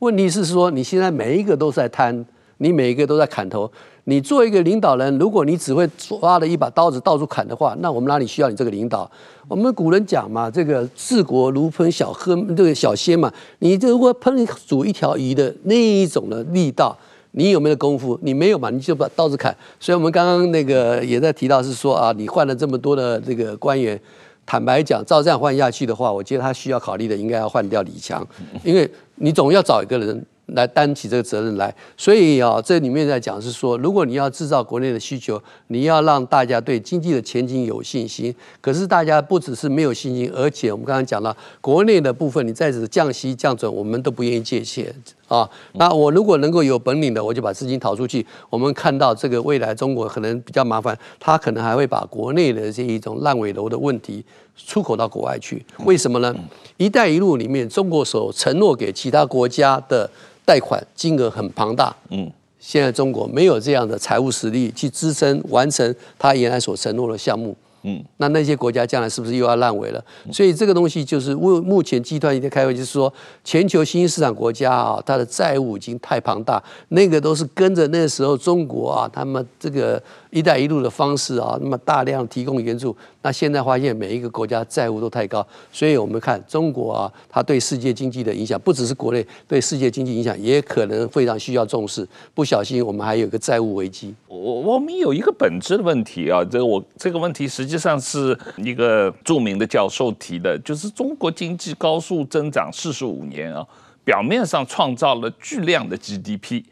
[0.00, 2.24] 问题是说，你现在每一个都在贪，
[2.58, 3.70] 你每一个都在砍头。
[4.04, 9.10] 你做一个领导人，如果你只会抓了一把刀子到处砍的话，那我们哪里需要你这个领导？
[9.48, 13.30] 我们古人讲嘛，这个治国如烹小喝，这个小鲜嘛。
[13.58, 16.96] 你这如果烹煮一条鱼的那一种的力道，
[17.32, 18.16] 你有没有功夫？
[18.22, 19.54] 你没有嘛，你就把刀子砍。
[19.80, 24.00] 所以我们刚刚那个也在提到是说啊，你换了这么多的这个官员。
[24.48, 28.26] 坦白讲，照这样换下去的话，我觉得他需要考虑的应该要换掉李强，
[28.64, 31.72] 因为你总要找一个人来担起这个责任来。
[31.98, 38.34] 所以啊，这里面在讲是说，如果你要制造国内的需求，你要让大家对经济的前景有信心。
[38.62, 44.90] 可是大家不只是没有信心，而且我们刚刚讲到国内的部分，你再次降息降准，我们都不愿意借钱。
[45.28, 48.26] 啊，那我如果能够有本领的，我就把资金逃出去。
[48.48, 54.24] 我们看到这个未来中国可能比较麻烦，他可能还会把国内的这一种烂尾楼的问题
[54.56, 55.64] 出口到国外去。
[55.84, 56.34] 为什么呢？
[56.78, 60.10] 一带一路里面，中国所承诺给其他国家的
[60.44, 61.94] 贷款金额很庞大。
[62.08, 67.54] 嗯，现在中国没有这样的财务实力去支撑完成他原来所承诺的项目。
[67.82, 70.04] 嗯，那那些国家将来是不是又要烂尾了？
[70.32, 73.12] 所以这个东西就是目目前集团已经开会，就是说
[73.44, 80.02] 全球新兴市场国家啊，它的债务已经太庞大，那个都是跟着那时候中国啊，他们这个。
[80.30, 82.94] 一带一路的方式啊，那么大量提供援助，
[83.28, 92.08] 那现在发现每一个国家债务都太高，所以我们看中国啊，它对世界经济的影响不只是国内，对世界经济影响也可能非常需要重视。
[92.32, 94.14] 不小心我们还有个债务危机。
[94.28, 103.62] 我我们有一个本质的问题啊，这我这个问题实际上是一个著名的教授提的，就是中国经济高速增长四十五年啊，
[104.04, 106.62] 表面上创造了巨量的 GDP，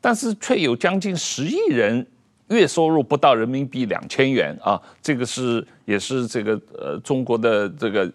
[0.00, 2.06] 但是却有将近十亿人。
[2.48, 8.10] 月收入不到人民币两千元啊，这个是也是这个呃中国的这个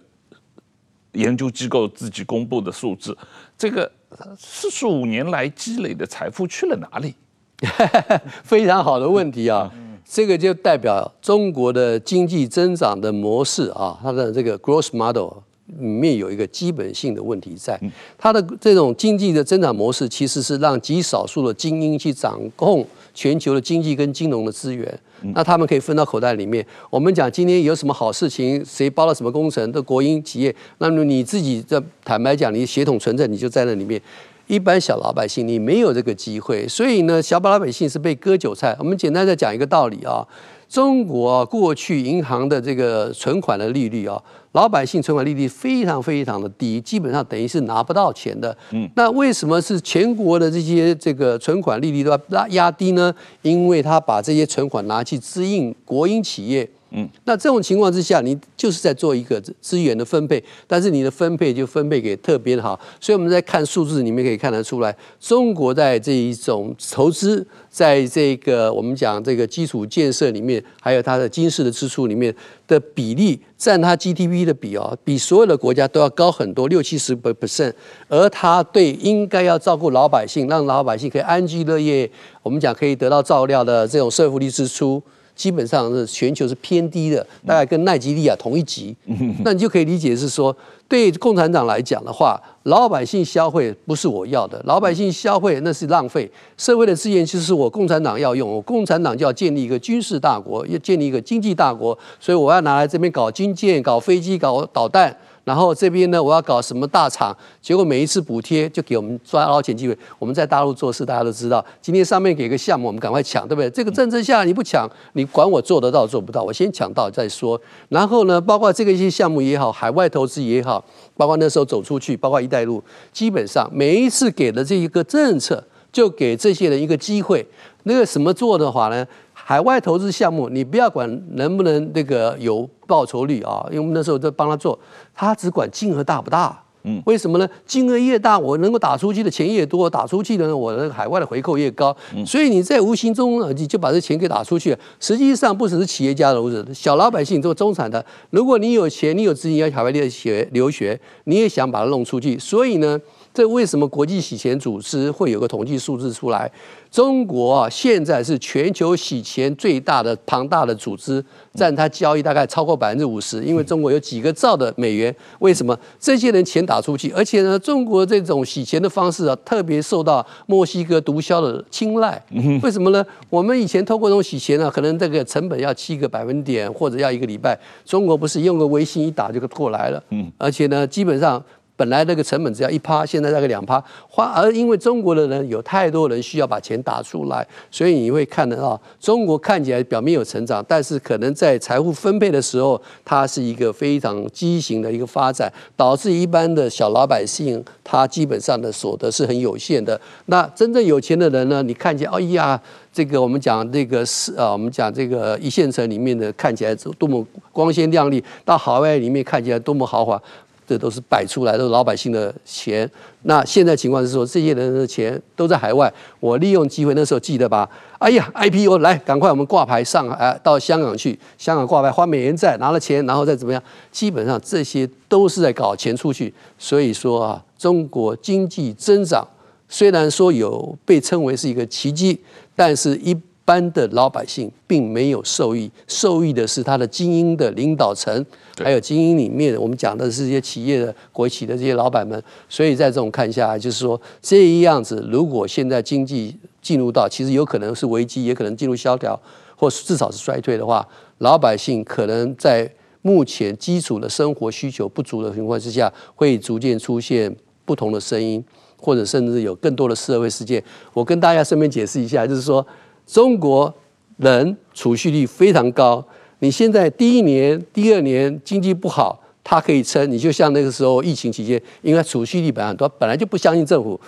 [1.13, 3.17] 研究机构自己公布的数字。
[3.57, 3.91] 这个
[4.37, 7.15] 四十五年来积累的财富去了哪里？
[8.43, 9.69] 非常好的问题啊，
[10.05, 15.29] 这个就代表中国的经济增长的模式啊，它的这个 growth model
[15.65, 17.77] 里面有一个基本性的问题在。
[18.17, 22.87] 它的这种经济的增长模式其实是让极少数的精英去掌控。
[23.19, 24.97] 全球的经济跟金融的资源，
[25.35, 26.65] 那他们可以分到口袋里面。
[26.89, 34.01] 我们讲今天有什么好事情，谁包了什么工程的国营企业，那么你自己这坦白讲，你血统存在，你就在那里面。
[34.47, 38.73] 一般小老百姓你没有这个机会，所以呢，小老百姓是被割韭菜。
[38.79, 40.25] 我们简单再讲一个道理啊。
[40.69, 44.21] 中国过去银行的这个存款的利率啊，
[44.53, 48.55] 老百姓存款利率非常非常的低，基本上等于是拿不到钱的。
[48.71, 53.13] 嗯，那为什么是全国的这些这个存款利率都要拉压低呢？
[53.43, 62.79] 因为他把这些存款拿去支应国营企业，嗯，那这种情况之下，你就是在做一个资源的分配，但是你的分配就分配给特别的好。
[62.99, 72.33] 所以我们在看数字里面可以看得出来，中国在这一种投资，在这个我们讲这个基础建设里面，还有它的军事的支出里面
[72.67, 77.73] 的比例，占它 GDP 的比哦，比所有的国家都要高很多，六七十 percent。
[78.07, 82.09] 而它对应该要照顾老百姓，让老百姓可以安居乐业，
[82.41, 84.99] 我们讲可以得到照料的这种社会福利支出。
[85.39, 88.93] 基本上是全球是偏低的，大概跟奈及利亚同一级。
[89.41, 90.53] 那你就可以理解是说，
[90.85, 105.15] 对共产党来讲的话，老百姓消费不是我要的，老百姓消费那是浪费，社会的资源就是我共产党要用，我共产党就要建立一个军事大国，要建立一个经济大国，所以我要拿来这边搞军舰、搞飞机、搞导弹。
[105.49, 107.35] 然后这边呢，我要搞什么大厂？
[107.59, 109.97] 结果每一次补贴就给我们抓捞钱机会。
[110.19, 113.67] 我们在大陆做事，大家都知道，今天上面给个项目，我们赶快抢，对不对？
[113.71, 116.43] 这个政策下你不抢，你管我做得到做不到？
[116.43, 117.59] 我先抢到再说。
[117.87, 120.85] 然后呢，包括这个一些项目也好，海外投资也好，
[121.17, 127.43] 包括那时候走出去，包括一带一路，基本上每一次给的这一个政策，就给这些人一个机会。
[127.83, 129.03] 那个什么做的话呢？
[129.49, 134.77] 海外投资项目，你不要管能不能那个有报酬率啊，因为我们那时候在帮他做，
[135.11, 136.61] 他只管金额大不大。
[136.83, 137.49] 嗯，为什么呢？
[137.65, 141.97] 金额越大，我能够打出去的钱越多，打出去的我的海外的回扣越高。
[142.23, 144.77] 所以你在无形中你就把这钱给打出去。
[144.99, 152.37] 实际上不只是企业家如此，小老百姓做中产的，如果你有钱，你有资金要海外留学留学，你也想把它弄出去。
[152.37, 153.01] 所以呢。
[153.39, 156.51] 这为什么国际洗钱组织会有个统计数字出来？
[156.91, 161.23] 中国啊，现在是全球洗钱最大的庞大的组织，
[161.53, 163.41] 占它交易大概超过百分之五十。
[163.45, 167.09] 因为中国有几个兆的美元，为什么这些人钱打出去？
[167.11, 172.21] 而且呢，中国这种洗钱的方式啊，特别受到墨西哥毒枭的青睐。
[172.61, 173.05] 为什么呢？
[173.29, 177.57] 我们以前透过这种洗钱呢，可能这个成本要七个百分点，或者要一个礼拜。
[177.85, 180.03] 中国不是用个微信一打就过来了。
[180.37, 181.41] 而且呢，基本上。
[181.79, 199.97] 本来那个成本只要一趴，现在大概两趴花，而因为中国的人有太多人需要把钱打出来，所以你会看得到中国看起来表面有成长，但是可能在财富分配的时候，它是一个非常畸形的一个发展，导致一般的小老百姓他基本上的所得是很有限的。
[200.25, 201.63] 那真正有钱的人呢？
[201.63, 202.61] 你看见，哎呀，
[202.91, 210.21] 这个我们讲这个是啊，我们讲这个一线城里面的看起来多么光鲜亮丽，到海外里面看起来多么豪华。
[210.69, 212.87] 这都是摆出来，都是老百姓的钱。
[213.23, 215.91] 那现在情况是说，这些人的钱都在海外。
[216.19, 217.67] 我利用机会，那时候记得吧？
[217.97, 223.59] 哎呀，IPO 来，赶快我们挂牌上海，到香港去，香港挂牌花美元债，拿了钱，然后再怎么样？
[223.91, 226.31] 基本上这些都是在搞钱出去。
[226.59, 229.27] 所以说啊，中国经济增长
[229.67, 232.21] 虽然说有被称为是一个奇迹，
[232.55, 233.17] 但是一。
[233.49, 238.23] 一般的老百姓并没有受益，受益的是他的精英的领导层，
[238.59, 242.23] 还有精英里面我们讲的是这些企业的国企的这些老板们。
[242.47, 249.19] 所以在这种看下来，就是说这样子，如果现在经济进入到其实有可能是危机，也可能进入萧条，
[249.55, 250.87] 或至少是衰退的话，
[251.17, 252.71] 老百姓可能在
[253.01, 257.35] 目前基础的生活需求不足的情况之下，会逐渐出现
[257.65, 258.45] 不同的声音，
[258.77, 260.63] 或者甚至有更多的社会事件。
[260.93, 262.63] 我跟大家顺便解释一下，就是说。
[263.11, 263.73] 中国
[264.17, 266.05] 人储蓄率非常高，
[266.39, 270.09] 你现在第一年、第二年经济不好，他可以撑。
[270.11, 273.99] 你就像那个时候疫情期间，因为储蓄率本来很多，本来就不相信政府。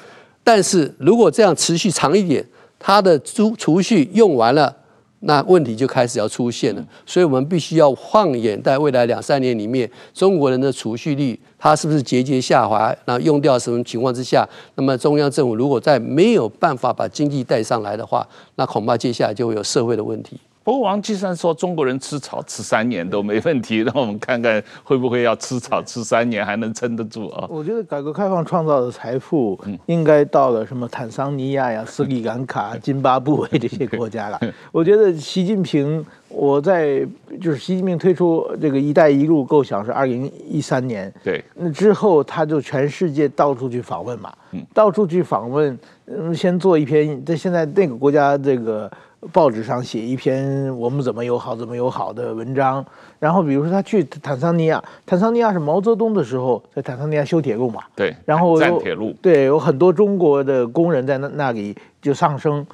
[0.44, 2.46] 但是如果这样持续长一点，
[2.78, 4.78] 他的储储蓄用完了。
[5.24, 12.92] 那问题就开始要出现了，所以我们必须要放眼在未来两三年里面，中国人的储蓄率它是不是节节下滑？
[13.06, 14.48] 那用掉什么情况之下？
[14.76, 20.40] 那么中央政府如果在没有办法把经济带上来的话，那恐怕接下来就会有社会的问题。
[20.64, 27.48] 不过王岐山说中国人吃草吃三年都没问题，让我们看看会不会要吃草吃三年还能撑得住啊？
[27.50, 34.40] 我觉得改革开放创造的财富应该到了什么坦桑尼亚呀、斯里兰卡、津巴布韦这些国家了。
[34.72, 37.04] 我觉得习近平，我在
[37.42, 44.32] 就是习近平推出这个“一带一路”构想是二零一三年，对，那之后他就全世界到处去访问嘛，
[44.76, 48.92] 到处去访问，嗯，先做一篇在现在那个国家这个。
[49.32, 52.84] 报纸上写一篇我们怎么友好怎么友好的文章，
[53.20, 62.66] 然后比如说他去坦桑尼亚，坦桑尼亚是毛泽东的时候在坦桑尼亚修铁路嘛，对，然后站铁路，对，有很多中国的工人在那那里就丧生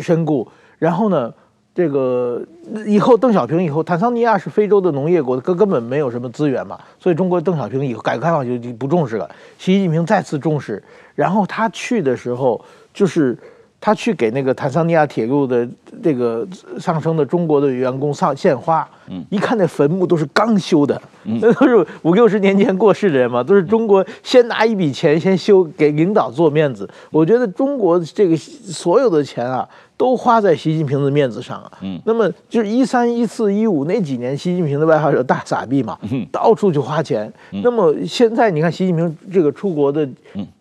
[0.00, 0.48] 身故，
[0.80, 1.32] 然后呢，
[1.72, 2.42] 这个
[2.84, 10.82] 以后邓小平以后，坦桑尼亚是非洲的农业国，根根本没有什么资源嘛，所以中国邓小平以后改革开放就就不重视了，习近平再次重视，
[11.14, 12.60] 然后他去的时候
[12.92, 13.38] 就是。
[13.86, 15.64] 他去给那个坦桑尼亚铁路的
[16.02, 16.44] 这个
[16.76, 26.90] 上升的中国的员工上献花，嗯，一看那坟墓都是刚修的，那 都是五六十年前过世的人嘛，都是中国先拿一笔钱先修，给领导做面子。
[27.12, 29.68] 我觉得中国这个所有的钱啊。
[29.98, 40.06] 都花在习近平的面子上啊，嗯，那么就是一三一四一五那几年，习近平的外号叫大傻逼嘛，嗯，到处去花钱，嗯，那么现在你看习近平这个出国的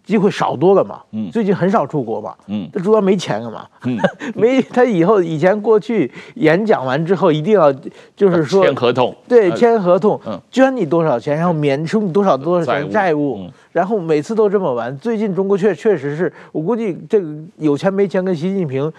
[0.05, 3.97] 机会少多了嘛，嗯，最近很少出国嘛，嗯，他主要没钱了嘛，嗯，
[4.35, 7.73] 没他以后以前过去演讲完之后一定要
[8.15, 13.49] 就是说签合同，对，签合同，嗯，捐你多少钱，然后免除你多少多少钱债务。
[13.71, 14.97] 然后每次都这么玩。
[14.99, 17.27] 最近中国确确实是我估计这个
[17.57, 18.89] 有钱没钱跟习近平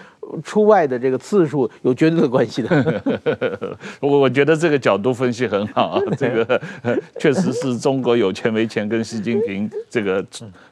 [0.43, 3.01] 出外的这个次数有绝对的关系的。
[3.99, 6.61] 我我觉得这个角度分析很好啊， 这个
[7.19, 10.23] 确实是中国有钱没钱跟习近平这个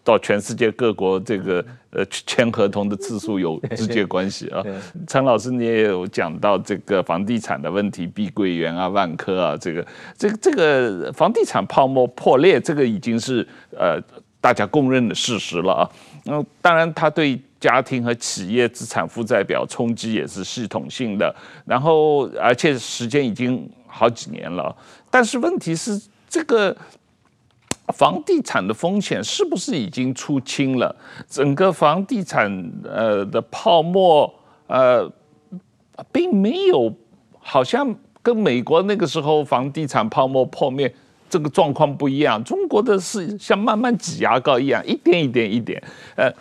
[0.03, 4.63] 到全世界各国这个呃签合同的次数有 直接关系啊。
[5.05, 9.86] 陈老师你也有讲到这个房地产的问题，碧桂园啊、万科啊，这个
[10.17, 13.47] 这个这个房地产泡沫破裂，这个已经是
[13.78, 14.01] 呃。
[14.41, 15.82] 大家公认的事实了啊，
[16.26, 24.76] 那当然，它对家庭和企业资产负债表冲击也是系统性的，然后而且时间已经好几年了。
[25.09, 25.99] 但是问题是，
[26.30, 26.78] 这个
[27.93, 30.95] 房地产的风险是不是已经出清了？
[31.27, 34.33] 整个房地产呃的泡沫
[34.67, 35.09] 呃，
[36.11, 36.93] 并没有，
[37.39, 40.93] 好像跟美国那个时候房地产泡沫破灭。
[41.27, 45.83] 这个状况不一样，中国的是像慢慢挤牙膏一样，一点一点一点。
[46.15, 46.31] 呃，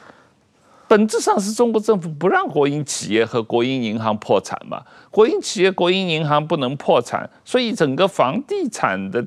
[0.87, 9.27] 本质上是中国政府不让国营企业和国营银行破产嘛，国营企业、国营银行不能破产，所以整个房地产的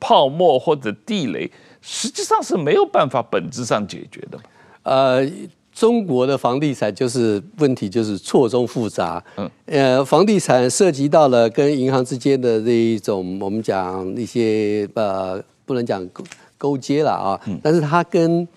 [0.00, 4.38] 泡沫或者地雷，实际上是没有办法本质上解决的。
[4.82, 5.28] 呃。
[5.70, 9.22] 中国的房地产就是问题，就是错综复杂。
[9.36, 16.24] 嗯，呃，房地产涉及到了跟银行之间的这一种，我们讲一些呃，不能讲勾
[16.56, 17.40] 勾结了啊。
[17.46, 18.48] 嗯，但是它跟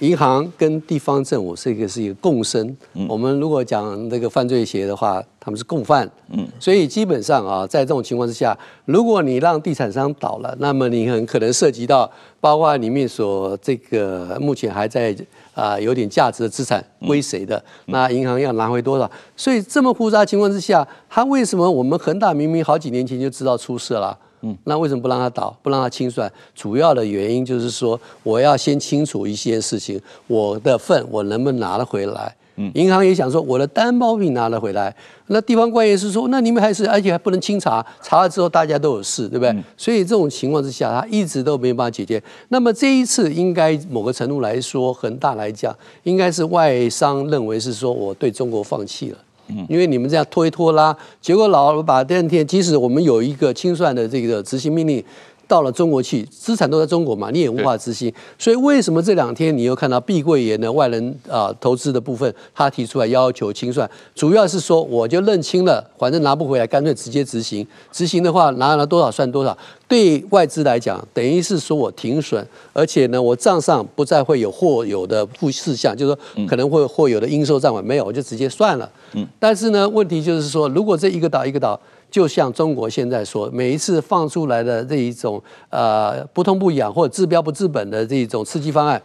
[0.00, 2.76] 银行跟地方政府是一个是一个共生。
[2.94, 6.10] 嗯，我们如果讲那个犯罪协的话，他们是共犯。
[6.30, 15.16] 嗯，所以基本上啊，在这种情况之下，如果你让地产商倒了，那么你很可能涉及到包括里面所这个目前还在。
[15.54, 17.62] 啊，有点价值的资产归谁的？
[17.86, 19.08] 那银行要拿回多少？
[19.36, 24.18] 所以这么复杂情况之下，他为什么我们恒大明明好几年前就知道出事了？
[24.44, 26.30] 嗯，那为什么不让他倒，不让他清算？
[26.54, 32.36] 主要的原因就是说，我要先清楚一些事情，我的份我能不能拿得回来？
[32.56, 34.94] 嗯，银行也想说我的担保品拿了回来，
[35.26, 39.48] 那地方官员是说，那你们还是而且还不能清查，查了之后大家都有事，对不对？
[39.48, 42.22] 嗯、所以这种情况之下，他一直都没有办法解决。
[42.50, 49.33] 那么这一次应该某个程度来说，恒大来讲，应该是外商认为是说我对中国放弃了，嗯，
[49.68, 55.04] 因为你们这样拖一拖拉，结果老把第二天，即使我们有一个清算的这个执行命令。
[55.46, 58.12] 到了中国去，资产都在中国嘛，你也无法执行。
[58.38, 67.66] 所以为什么这两天你又看到碧桂园的外人啊、呃、投资的部分，他提出来要求清算，主要是说我就认清了，反正拿不回来，干脆直接执行。
[67.92, 69.56] 执行的话拿了多少算多少。
[69.86, 78.90] 对外资来讲，等于是说我停损，而且呢，我账上不再会有或有的负事项，就是说可能会或有的应收账款没有，我就直接算了。
[79.12, 79.24] 嗯。
[79.38, 81.78] 但是呢，问题就是说，如果这一个岛一个岛。
[82.14, 89.02] 就像中国现在说，每一次放出来的这一种呃不痛不痒或者治标不治本的这一种刺激方案，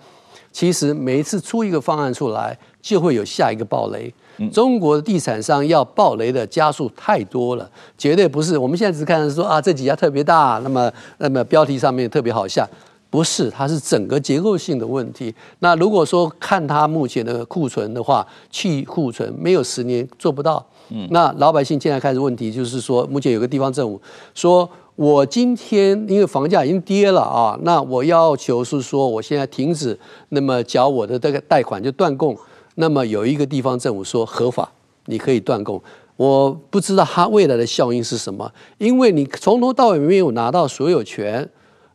[0.52, 4.14] 其实每一次出一个方案出来，就会有下一个暴雷。
[4.54, 8.56] 中国的地产商要暴雷的加速太多了，绝对不是。
[8.56, 12.64] 我们现在只看说啊这几家特别大，那么那么标题上面特别好下，
[13.10, 15.34] 不是，它是整个结构性的问题。
[15.60, 20.64] 那如果说看它目前的库存的话，去库存没有十年做不到。
[20.90, 24.00] 嗯，那老百姓现在开始问题就是说，目前有个地方政府
[24.36, 29.98] 说，我今天因为房价已经跌了啊，那我要求是说，我现在停止
[30.30, 32.38] 那么缴我的这个贷款就断供。
[32.76, 34.72] 那么有一个地方政府说合法，
[35.06, 35.82] 你可以断供。
[36.16, 41.50] 我不知道它未来的效应是什么，因为你从头到尾没有拿到所有权。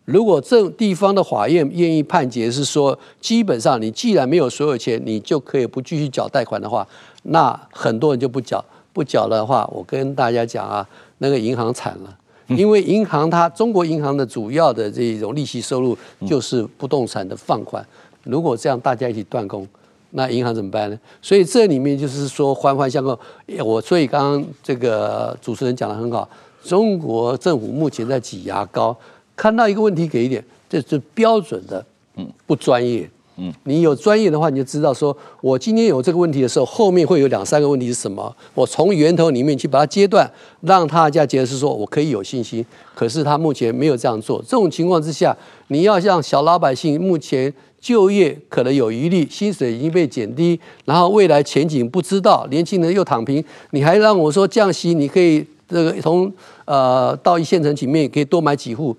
[0.04, 6.86] 如果这地方的法院愿意判决是说，基本上你既然没有所有权，你就可以不继续缴贷款的话，
[7.22, 8.64] 那很多人就不缴。
[8.92, 10.88] 不缴的话，我跟大家讲啊，
[11.18, 15.98] 那个银行惨了，因为银行它中国银行的主要的这种利息收入
[16.28, 17.84] 就是不动产的放款，
[18.22, 19.66] 如果这样大家一起断供，
[20.10, 20.96] 那银行怎么办呢？
[21.20, 23.18] 所以这里面就是说环环相扣。
[23.64, 26.28] 我所以刚刚这个主持人讲的很好，
[26.62, 28.96] 中国政府目前在挤牙膏，
[29.36, 31.84] 看到一个问题给一点，这是标准的，
[32.16, 33.08] 嗯，不专业。
[33.36, 38.32] 嗯，你有专业的话，你就知道说，我今天有这个问题的时候，后面会有两三个问题是什么？
[38.54, 40.30] 我从源头里面去把它切断，
[40.60, 42.64] 让大家觉得是说我可以有信心。
[42.94, 44.40] 可是他目前没有这样做。
[44.42, 56.32] 这种情况之下，你要让小老百姓目前就业可能有余力，薪水已经被减低，然后未来前景不知道，年轻人又躺平，你还让我说降息，你可以这个从
[56.66, 58.96] 呃到一线城里面可以多买几户。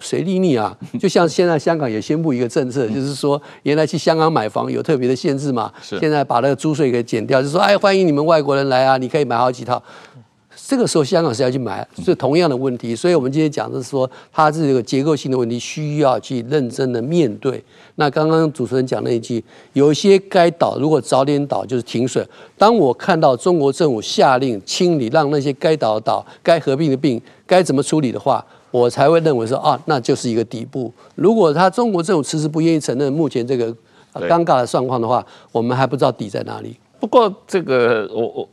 [0.00, 0.76] 谁理你啊？
[0.98, 9.82] 就像现在香港也宣布一个政策，就是说原来去香港买房有特别的限制嘛，现在把那个租税给减掉，就说哎，欢迎你们外国人来啊，你可以买好几套。
[10.66, 12.94] 这个时候香港是要去买，是同样的问题。
[12.94, 17.62] 所以我们今天讲的是说，它是一个结构性的问题，需要去认真的面对。
[17.94, 19.42] 那刚刚主持人讲那一句，
[19.72, 22.26] 有一些该倒，如果早点倒就是停损。
[22.58, 28.44] 当我看到中国政府下令清理，让那些该倒的倒，该合并的并，该怎么处理的话。
[28.70, 30.92] 我才会认为说啊，那就是一个底部。
[31.14, 33.72] 如果他中国政府迟迟不愿意承认目前这个
[34.14, 36.76] 尴尬的状况的话，我们还不知道底在哪里。
[37.00, 38.48] 不过这个我我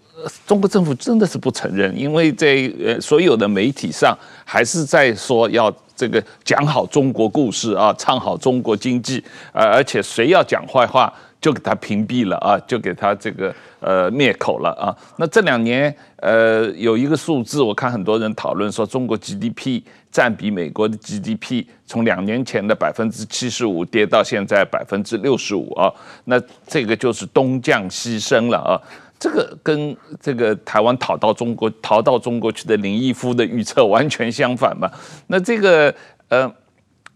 [0.45, 11.11] 中国政府真的是不承认，因为在呃所有的媒体上还是在说要这个讲好中国故事啊，唱好中国经济，而而且谁要讲坏话
[11.45, 14.89] 就给他屏蔽了啊，就给他这个呃灭口了啊。
[15.15, 19.83] 那这两年呃有一个数字，我看很多人讨论说中国 GDP。
[20.15, 25.91] 占比美国的 GDP 从两年前的百分之七十五跌到现在百分之六十五啊，
[26.23, 28.79] 那这个就是东降西升了啊，
[29.19, 34.89] 这个跟这个台湾逃到中国逃到中国去的林毅夫的预测完全相反嘛。
[35.27, 35.93] 那这个
[36.29, 36.49] 呃，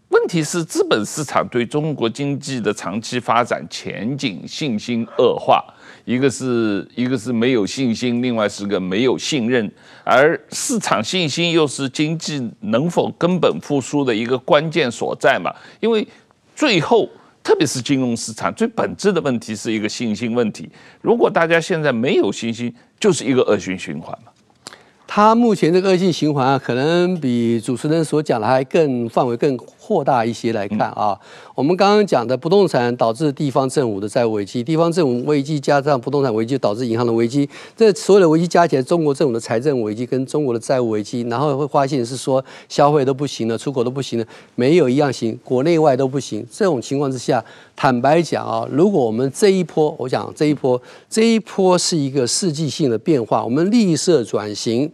[0.10, 5.64] 问题是资本市场对中国经济的长期发展前景信心恶化。
[6.05, 9.72] 一个是一个是没有信心，另外是个没有信任，
[10.03, 15.53] 而市场信心又是经济能否根本复苏的一个关键所在嘛。
[15.80, 16.07] 因为
[16.55, 17.07] 最后，
[17.43, 20.68] 特别是金融市场最本质的问题是一个信心问题。
[21.01, 24.32] 如果大家现在没有信心，就是一个恶性循环嘛。
[25.05, 29.55] 他目前这个恶性循环啊，可能比主持人所讲的还更范围更。
[29.90, 31.20] 扩大一些来看啊，
[31.56, 46.46] 我们刚刚讲的不动产导致地方政府的债务危机，地方政府危机加上不动产危机导致银行的危机，这所有的危机加起来，中国政府的财政危机跟中国的债务危机，然后会发现是说消费都不行了，出口都不行了，没有一样行，国内外都不行。
[46.52, 47.44] 这种情况之下，
[47.76, 50.80] 坦白讲啊，如果我们这一波，我想这一波，
[51.10, 54.92] 这一波是一个世纪性的变化，我们绿色转型，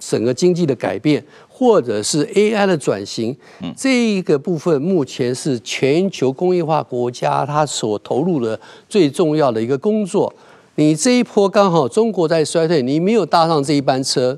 [0.00, 1.24] 整个经济的改变。
[1.62, 3.36] 或者是 AI 的转型，
[3.76, 8.58] 这一个部分目前是全球工业化国家它所投入的
[8.88, 10.34] 最重要的一个工作。
[10.74, 14.36] 你这一波刚好中国在衰退，你没有搭上这一班车，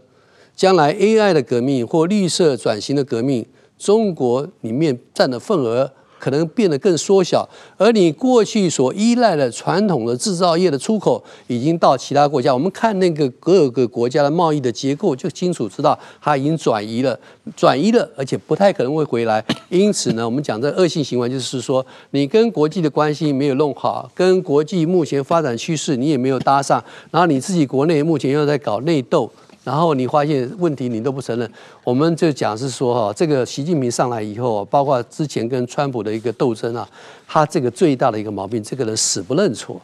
[0.55, 3.47] 将来 AI 的革命或绿色转型的革命，
[3.79, 5.91] 中国里面占的份额。
[6.25, 7.47] 可能变得更缩小，
[7.77, 12.55] 而你过去所依赖的传统的制造业的出口已经到其他国家。
[12.55, 17.19] 我们看那个各个国家的贸易的结构，就清楚知道它已经转移了，
[17.55, 19.45] 转移了，而且不太可能会回来。
[19.69, 29.31] 因此呢，我们讲这恶性循环，就是说你跟国际的关系没有弄好，跟国际目前发展趋势你也没有搭上，然后你自己国内目前又在搞内斗。
[29.65, 31.51] 然后你发现问题，你都不承认，
[31.83, 36.87] 我们就讲是说哈，这个习近平上来以后，包括之前跟川普的一个斗争啊，
[37.27, 39.81] 他这个最大的一个毛病，这个人死不认错，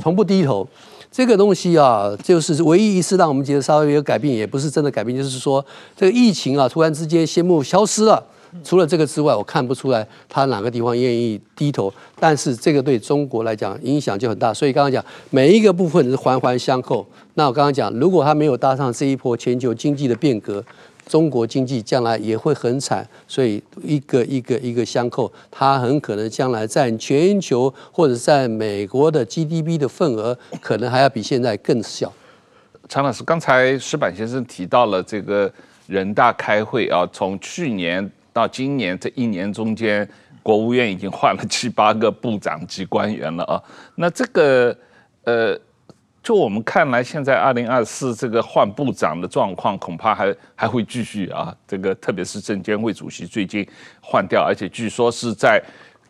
[0.00, 0.66] 从不低头，
[1.10, 5.64] 这个东西啊，就是唯一一次让我们觉得稍微有改变，也不是真的改变，就是说
[5.96, 8.24] 这个疫情啊，突然之间宣布消失了。
[8.62, 11.92] 除了这个之外，我看不出来他哪个地方愿意低头。
[12.20, 14.54] 但是这个对中国来讲影响就很大。
[14.54, 17.04] 所以刚刚讲每一个部分是环环相扣。
[17.34, 20.64] 那我刚刚讲，如果他没有搭上这一波全球经济的变革，
[21.06, 23.06] 中国经济将来也会很惨。
[23.26, 32.12] 所以一个一个一个相扣，它很可能将来在全球或者在美国的 GDP 的份额，可能还要比现在更小。
[32.88, 35.52] 常老师，刚才石板先生提到了这个
[35.88, 38.08] 人大开会啊，从去年。
[38.34, 40.06] 到今年这一年中间，
[40.42, 43.62] 国务院已经换了 七八个部长级官员了啊。
[43.94, 44.76] 那这个
[45.22, 45.56] 呃，
[46.20, 51.54] 就我们看来，现在二零二四这个换部长的状况，恐怕还还会继续啊。
[51.64, 53.64] 这个特别是证监会主席最近
[54.02, 55.62] 换掉，而且据说是在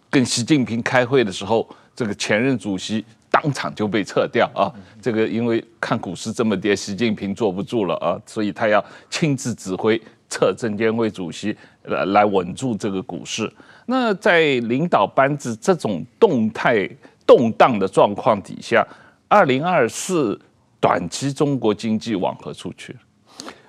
[0.09, 4.73] 跟习近平开会的时候，这个前任主席当场就被撤掉啊。
[5.03, 10.01] 这个因为看股市这么跌，习近平坐不住了啊，所以他要亲自指挥。
[10.31, 13.51] 撤证监会主席来来稳住这个股市。
[13.87, 16.89] 那在领导班子这种动态
[17.27, 18.87] 动荡的状况底下，
[19.29, 20.41] 二零二四
[20.81, 22.97] 短期中国经济往何处去？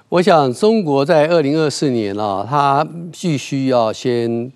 [0.07, 4.51] 我想中国在二零二四年啊，它必须要先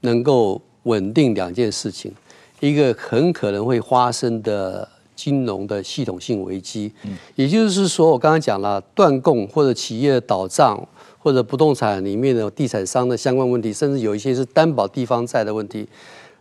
[0.00, 2.12] 能够稳定两件事情，
[2.60, 6.90] 一个很可能会发生的金融的系统性危机。
[7.36, 10.82] 也就是说，我刚刚讲了断供或者企业倒账，
[11.22, 15.86] 或者不动产里面的地产商的相关问题，甚至有一些是担保地方债的问题。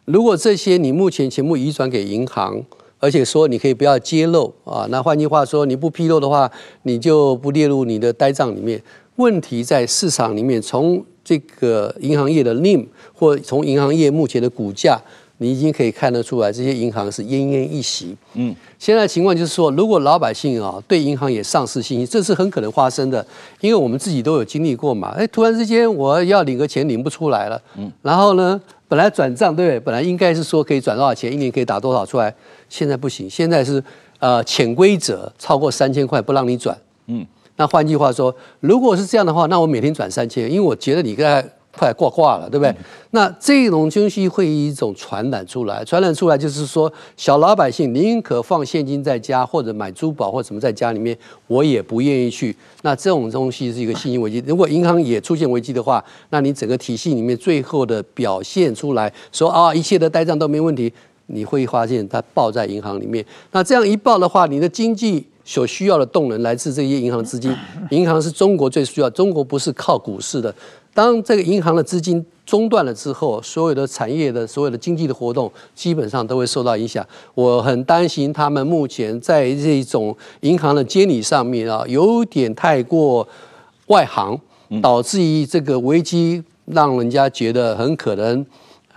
[0.05, 2.63] 如果这些你目前全部移转给银行，
[2.97, 6.49] 而且说你可以不要揭露啊，那换句话说，你不披露的话，
[6.83, 8.81] 你就不列入你的呆账里面。
[9.17, 14.99] 问题在市场里面，从这个银行业的 NIM 或从银行业目前的股价，
[15.41, 18.15] 你已经可以看得出来，这些银行是奄奄一息。
[18.33, 23.25] 嗯，现在情况就是说，如果老百姓啊对银行也丧失信心，这是很可能发生的，
[23.61, 25.13] 因为我们自己都有经历过嘛。
[25.17, 29.79] 哎，突然之间我要领个钱领不出来了，嗯，然后呢，本来转账对不对？
[29.79, 32.33] 本来应该是说可以转多少钱，一年可以打多少出来。
[32.67, 33.81] 现在不行，现在是
[34.19, 36.77] 呃潜规则，超过三千块不让你转。
[37.07, 37.25] 嗯，
[37.55, 41.43] 那换句话说，如果是这样的话，那我每天转三千，因为我觉得你该
[41.77, 42.69] 快挂挂了，对不对？
[42.71, 42.75] 嗯、
[43.11, 51.17] 那这种东西会一种传染出来，传染出来就是说，小老百姓宁可放现金在家，或者买珠宝或者什么在家里面，
[51.47, 52.55] 我也不愿意去。
[52.81, 54.43] 那这种东西是一个信心危机。
[54.45, 60.91] 如果银行也出现危机的话，那你整个体系里面最后的表现出来说啊，一切的呆账都没问题。
[61.31, 67.55] 你会发现它爆在银行里面，那这样一爆的话，你的经济所需要的动能来自这些银行资金。
[67.91, 70.51] 银行是中国最需要，中国不是靠股市的。
[70.99, 77.07] 当这个银行的资金中断了之后，所有的产业的所有的经济的活动基本上都会受到影响。
[77.33, 83.25] 我很担心他们目前在这种银行的监理上面啊，有点太过
[83.87, 84.37] 外行，
[84.81, 88.45] 导致于这个危机让人家觉得很可能。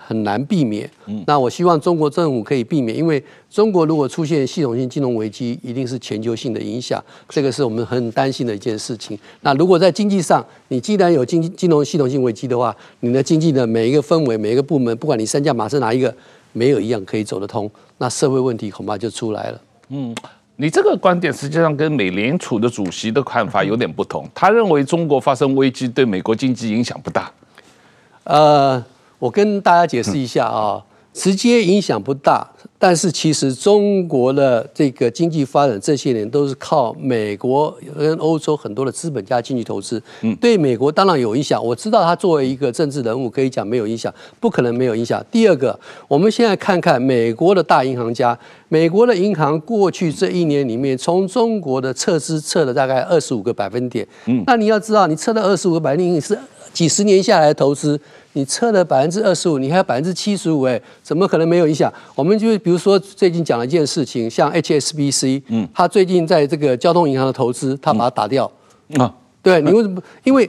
[0.07, 0.91] 很难避免。
[1.27, 9.19] 那我希望中国政府可以避免，因为中国如果出现系统性金融危机，一定是全球性的影响，这个是我们很担心的一件事情。
[9.43, 16.15] 那如果在经济上，你既然有经金融系统性危机的话，你的经济的每一个氛围、每一个部门，不管你三驾马车哪一个，
[16.53, 19.61] 没有一样可以走得通，那社会问题恐怕就出来了。
[19.89, 20.15] 嗯，
[20.57, 27.31] 你这个观点实际上跟美联储的主席的看法有点不同，他认为中国发生危机对美国经济影响不大。
[28.25, 28.85] 呃。
[29.23, 32.45] 我跟大家解释一下啊，直接影响不大，
[32.77, 40.03] 但是其实中国的这个经济发展这些年都是靠美国跟欧洲很多的资本家进去投资，
[40.41, 41.65] 对美国当然有影响。
[41.65, 45.25] 我知道他作为一个政治人物可以讲没有影响，不可能没有影响。
[45.31, 48.37] 第二个，我们现在看看美国的大银行家，
[48.69, 54.05] 美国的银行过去这一年里面从中国的撤资撤了大概二十五个百分点，
[54.47, 56.37] 那你要知道，你撤了二十五个百分点是
[56.73, 58.01] 几十年下来的投资。
[58.35, 61.93] 你撤了百分之二十五，你还有百分之七十五，哎，怎么可能没有影响？
[62.15, 68.47] 我们就比如说最近讲了一件事情，像 HSBC，嗯，他最近在这个交通银行的投资，他把它打掉，
[68.95, 69.13] 啊、嗯，
[69.43, 70.03] 对，你为什么？
[70.25, 70.49] 因为。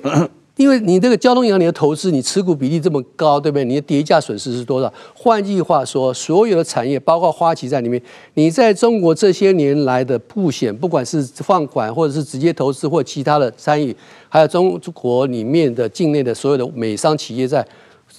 [0.55, 3.65] 因为你这个交通银行，你的投资，你持股比例这么高，对不对？
[3.65, 4.93] 你的跌价损失是多少？
[5.15, 8.01] 换句话说，所有的产业，包括花旗在里面，
[8.35, 13.95] 你在中国这些年来的布险，不管是放款或者是直接投资或其他的参与，
[14.29, 17.65] 还有中国里面的境内的所有的美商企业在。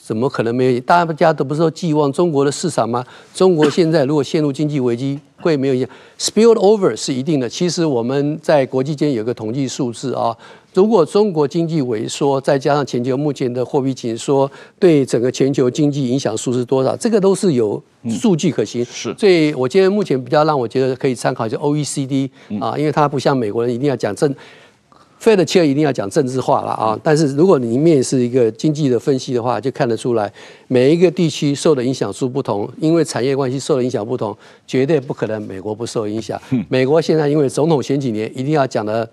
[0.02, 0.80] 怎么可能没有？
[0.80, 3.04] 大家都不是说寄望中国的市场吗？
[3.32, 7.48] 中国现在如果陷入经济危机，会没有影响？Spill over 是一定的。
[7.48, 10.36] 其实我们在国际间有个统计数字啊，
[10.74, 16.96] 如果中国经济萎缩，再加上全球目前的货币紧缩，对整个全球经济影响数是多少？
[16.96, 18.82] 这个都是有数据可行。
[18.82, 19.14] 嗯、是。
[19.16, 22.28] 所以我觉得目前比较让我觉得可以参考就 OECD
[22.60, 24.34] 啊，因为它不像美国人一定要讲政。
[25.22, 26.98] Fed Chair 一定要讲政治化了啊！
[27.02, 30.30] 但是如果里面是一个经济的分析的话，就看得出来
[30.68, 36.38] 每一个地区受的影响数不同，因为产业关系受的影响不同，绝对不可能美国不受影响。
[36.68, 39.08] 美国现在因为总统前几年，一定要讲的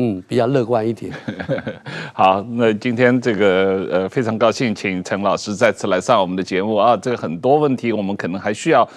[0.00, 1.12] 嗯比较乐观一点。
[2.14, 6.96] 好，那今天这个呃非常高兴，请陈老师再次来上我们的节目啊！
[6.96, 8.88] 这个很多问题我们可能还需要。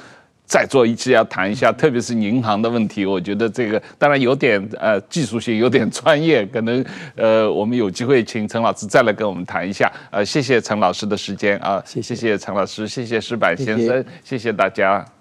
[0.45, 6.85] 再做一期要谈一下，特别是银行的问题，我觉得这个当然有点呃技术性，有点专业，可能
[7.15, 9.91] 呃我们有机会请陈老师再来跟我们谈一下。
[10.11, 15.12] 呃，谢谢陈老师的时间啊，谢谢陈老师，谢谢石板先生，谢谢大家。